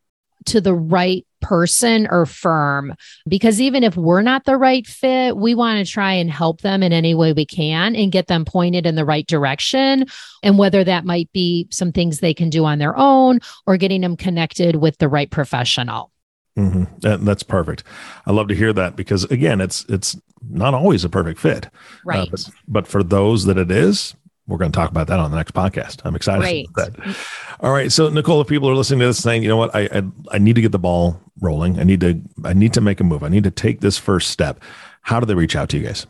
to 0.45 0.61
the 0.61 0.73
right 0.73 1.25
person 1.41 2.07
or 2.09 2.25
firm 2.25 2.93
because 3.27 3.61
even 3.61 3.83
if 3.83 3.95
we're 3.95 4.21
not 4.21 4.45
the 4.45 4.57
right 4.57 4.85
fit 4.85 5.37
we 5.37 5.55
want 5.55 5.85
to 5.85 5.89
try 5.89 6.13
and 6.13 6.29
help 6.29 6.61
them 6.61 6.83
in 6.83 6.91
any 6.91 7.15
way 7.15 7.33
we 7.33 7.45
can 7.45 7.95
and 7.95 8.11
get 8.11 8.27
them 8.27 8.45
pointed 8.45 8.85
in 8.85 8.95
the 8.95 9.05
right 9.05 9.27
direction. 9.27 10.05
And 10.43 10.57
whether 10.57 10.83
that 10.83 11.05
might 11.05 11.31
be 11.31 11.67
some 11.71 11.91
things 11.91 12.19
they 12.19 12.33
can 12.33 12.49
do 12.49 12.65
on 12.65 12.79
their 12.79 12.97
own 12.97 13.39
or 13.65 13.77
getting 13.77 14.01
them 14.01 14.17
connected 14.17 14.75
with 14.75 14.97
the 14.97 15.07
right 15.07 15.29
professional 15.29 16.11
Mm-hmm. 16.59 16.83
That, 16.99 17.25
that's 17.25 17.43
perfect. 17.43 17.83
I 18.25 18.31
love 18.31 18.47
to 18.49 18.55
hear 18.55 18.73
that 18.73 18.95
because 18.95 19.23
again, 19.25 19.61
it's 19.61 19.85
it's 19.89 20.17
not 20.49 20.73
always 20.73 21.03
a 21.03 21.09
perfect 21.09 21.39
fit, 21.39 21.67
uh, 21.67 21.69
right? 22.05 22.27
Uh, 22.27 22.31
but, 22.31 22.49
but, 22.67 22.87
for 22.87 23.03
those 23.03 23.45
that 23.45 23.57
it 23.57 23.71
is, 23.71 24.15
we're 24.47 24.57
going 24.57 24.71
to 24.71 24.75
talk 24.75 24.89
about 24.89 25.07
that 25.07 25.19
on 25.19 25.31
the 25.31 25.37
next 25.37 25.53
podcast. 25.53 26.01
I'm 26.03 26.15
excited 26.15 26.41
Great. 26.41 26.69
about 26.69 26.93
that. 26.97 27.17
All 27.59 27.71
right, 27.71 27.91
so 27.91 28.09
Nicole, 28.09 28.41
if 28.41 28.47
people 28.47 28.69
are 28.69 28.75
listening 28.75 28.99
to 29.01 29.07
this 29.07 29.21
saying, 29.21 29.43
you 29.43 29.49
know 29.49 29.57
what, 29.57 29.73
I, 29.75 29.81
I 29.91 30.03
I 30.31 30.37
need 30.37 30.55
to 30.55 30.61
get 30.61 30.71
the 30.71 30.79
ball 30.79 31.21
rolling. 31.39 31.79
I 31.79 31.83
need 31.83 32.01
to 32.01 32.21
I 32.43 32.53
need 32.53 32.73
to 32.73 32.81
make 32.81 32.99
a 32.99 33.03
move. 33.03 33.23
I 33.23 33.29
need 33.29 33.43
to 33.45 33.51
take 33.51 33.81
this 33.81 33.97
first 33.97 34.29
step. 34.29 34.61
How 35.01 35.19
do 35.19 35.25
they 35.25 35.35
reach 35.35 35.55
out 35.55 35.69
to 35.69 35.77
you 35.77 35.85
guys? 35.85 36.05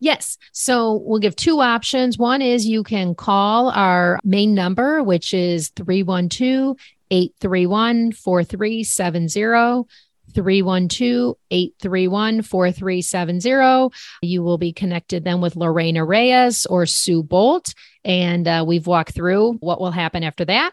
Yes. 0.00 0.36
So 0.50 1.00
we'll 1.04 1.20
give 1.20 1.36
two 1.36 1.60
options. 1.60 2.18
One 2.18 2.42
is 2.42 2.66
you 2.66 2.82
can 2.82 3.14
call 3.14 3.70
our 3.70 4.18
main 4.24 4.52
number, 4.52 5.00
which 5.00 5.32
is 5.32 5.68
312 5.68 6.76
831 7.12 8.12
4370. 8.12 9.86
312 10.34 11.36
831 11.50 12.42
4370. 12.42 13.94
You 14.22 14.42
will 14.42 14.56
be 14.56 14.72
connected 14.72 15.24
then 15.24 15.42
with 15.42 15.56
Lorena 15.56 16.06
Reyes 16.06 16.64
or 16.66 16.86
Sue 16.86 17.22
Bolt. 17.22 17.74
And 18.04 18.48
uh, 18.48 18.64
we've 18.66 18.86
walked 18.86 19.14
through 19.14 19.52
what 19.54 19.80
will 19.80 19.90
happen 19.90 20.22
after 20.24 20.44
that. 20.46 20.72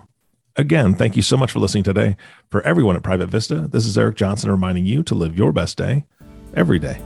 Again, 0.58 0.94
thank 0.94 1.16
you 1.16 1.24
so 1.24 1.38
much 1.38 1.52
for 1.52 1.60
listening 1.60 1.84
today. 1.84 2.16
For 2.52 2.62
everyone 2.62 2.96
at 2.96 3.02
Private 3.02 3.28
Vista, 3.28 3.68
this 3.68 3.88
is 3.88 3.98
Eric 3.98 4.16
Johnson 4.16 4.52
reminding 4.52 4.86
you 4.86 5.02
to 5.04 5.16
live 5.16 5.36
your 5.36 5.52
best 5.52 5.76
day 5.76 6.06
every 6.54 6.78
day. 6.78 7.02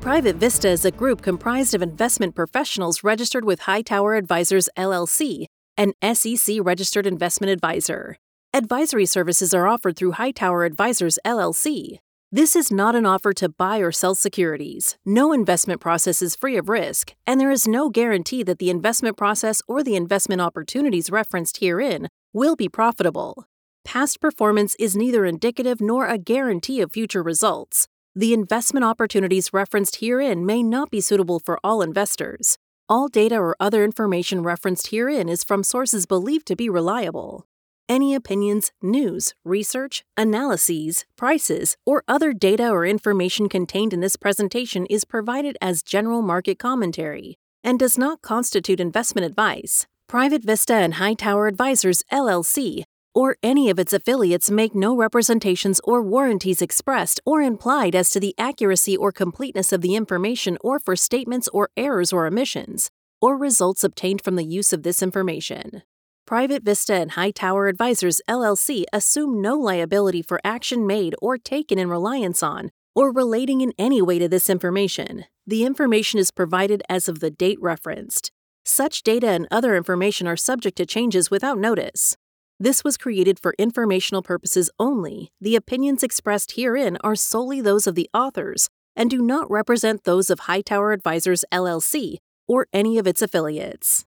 Private 0.00 0.36
Vista 0.36 0.70
is 0.70 0.86
a 0.86 0.90
group 0.90 1.20
comprised 1.20 1.74
of 1.74 1.82
investment 1.82 2.34
professionals 2.34 3.04
registered 3.04 3.44
with 3.44 3.60
Hightower 3.60 4.14
Advisors 4.14 4.70
LLC, 4.78 5.44
an 5.76 5.92
SEC 6.14 6.56
registered 6.62 7.06
investment 7.06 7.50
advisor. 7.50 8.16
Advisory 8.54 9.04
services 9.04 9.52
are 9.52 9.68
offered 9.68 9.96
through 9.96 10.12
Hightower 10.12 10.64
Advisors 10.64 11.18
LLC. 11.26 11.98
This 12.30 12.54
is 12.54 12.70
not 12.70 12.94
an 12.94 13.06
offer 13.06 13.32
to 13.32 13.48
buy 13.48 13.78
or 13.78 13.90
sell 13.90 14.14
securities. 14.14 14.98
No 15.02 15.32
investment 15.32 15.80
process 15.80 16.20
is 16.20 16.36
free 16.36 16.58
of 16.58 16.68
risk, 16.68 17.14
and 17.26 17.40
there 17.40 17.50
is 17.50 17.66
no 17.66 17.88
guarantee 17.88 18.42
that 18.42 18.58
the 18.58 18.68
investment 18.68 19.16
process 19.16 19.62
or 19.66 19.82
the 19.82 19.96
investment 19.96 20.42
opportunities 20.42 21.10
referenced 21.10 21.56
herein 21.56 22.08
will 22.34 22.54
be 22.54 22.68
profitable. 22.68 23.46
Past 23.82 24.20
performance 24.20 24.76
is 24.78 24.94
neither 24.94 25.24
indicative 25.24 25.80
nor 25.80 26.06
a 26.06 26.18
guarantee 26.18 26.82
of 26.82 26.92
future 26.92 27.22
results. 27.22 27.88
The 28.14 28.34
investment 28.34 28.84
opportunities 28.84 29.54
referenced 29.54 29.96
herein 29.96 30.44
may 30.44 30.62
not 30.62 30.90
be 30.90 31.00
suitable 31.00 31.38
for 31.38 31.58
all 31.64 31.80
investors. 31.80 32.58
All 32.90 33.08
data 33.08 33.36
or 33.36 33.56
other 33.58 33.84
information 33.84 34.42
referenced 34.42 34.88
herein 34.88 35.30
is 35.30 35.42
from 35.44 35.62
sources 35.62 36.04
believed 36.04 36.46
to 36.48 36.56
be 36.56 36.68
reliable. 36.68 37.46
Any 37.88 38.14
opinions, 38.14 38.70
news, 38.82 39.32
research, 39.46 40.04
analyses, 40.14 41.06
prices, 41.16 41.78
or 41.86 42.04
other 42.06 42.34
data 42.34 42.68
or 42.68 42.84
information 42.84 43.48
contained 43.48 43.94
in 43.94 44.00
this 44.00 44.14
presentation 44.14 44.84
is 44.86 45.06
provided 45.06 45.56
as 45.62 45.82
general 45.82 46.20
market 46.20 46.58
commentary 46.58 47.38
and 47.64 47.78
does 47.78 47.96
not 47.96 48.20
constitute 48.20 48.78
investment 48.78 49.24
advice. 49.24 49.86
Private 50.06 50.44
Vista 50.44 50.74
and 50.74 50.94
Hightower 50.94 51.46
Advisors 51.46 52.02
LLC 52.12 52.84
or 53.14 53.36
any 53.42 53.70
of 53.70 53.78
its 53.78 53.94
affiliates 53.94 54.50
make 54.50 54.74
no 54.74 54.94
representations 54.94 55.80
or 55.82 56.02
warranties 56.02 56.60
expressed 56.60 57.20
or 57.24 57.40
implied 57.40 57.94
as 57.94 58.10
to 58.10 58.20
the 58.20 58.34
accuracy 58.36 58.98
or 58.98 59.12
completeness 59.12 59.72
of 59.72 59.80
the 59.80 59.96
information 59.96 60.58
or 60.60 60.78
for 60.78 60.94
statements 60.94 61.48
or 61.54 61.70
errors 61.74 62.12
or 62.12 62.26
omissions 62.26 62.90
or 63.22 63.38
results 63.38 63.82
obtained 63.82 64.22
from 64.22 64.36
the 64.36 64.44
use 64.44 64.74
of 64.74 64.82
this 64.82 65.02
information. 65.02 65.82
Private 66.28 66.62
Vista 66.62 66.92
and 66.92 67.12
Hightower 67.12 67.68
Advisors 67.68 68.20
LLC 68.28 68.84
assume 68.92 69.40
no 69.40 69.54
liability 69.56 70.20
for 70.20 70.42
action 70.44 70.86
made 70.86 71.14
or 71.22 71.38
taken 71.38 71.78
in 71.78 71.88
reliance 71.88 72.42
on 72.42 72.70
or 72.94 73.10
relating 73.10 73.62
in 73.62 73.72
any 73.78 74.02
way 74.02 74.18
to 74.18 74.28
this 74.28 74.50
information. 74.50 75.24
The 75.46 75.64
information 75.64 76.20
is 76.20 76.30
provided 76.30 76.82
as 76.86 77.08
of 77.08 77.20
the 77.20 77.30
date 77.30 77.56
referenced. 77.62 78.30
Such 78.66 79.02
data 79.02 79.28
and 79.28 79.48
other 79.50 79.74
information 79.74 80.28
are 80.28 80.36
subject 80.36 80.76
to 80.76 80.84
changes 80.84 81.30
without 81.30 81.56
notice. 81.56 82.14
This 82.60 82.84
was 82.84 82.98
created 82.98 83.40
for 83.40 83.54
informational 83.58 84.22
purposes 84.22 84.68
only. 84.78 85.32
The 85.40 85.56
opinions 85.56 86.02
expressed 86.02 86.56
herein 86.56 86.98
are 87.02 87.16
solely 87.16 87.62
those 87.62 87.86
of 87.86 87.94
the 87.94 88.10
authors 88.12 88.68
and 88.94 89.08
do 89.08 89.22
not 89.22 89.50
represent 89.50 90.04
those 90.04 90.28
of 90.28 90.40
Hightower 90.40 90.92
Advisors 90.92 91.46
LLC 91.50 92.18
or 92.46 92.66
any 92.74 92.98
of 92.98 93.06
its 93.06 93.22
affiliates. 93.22 94.04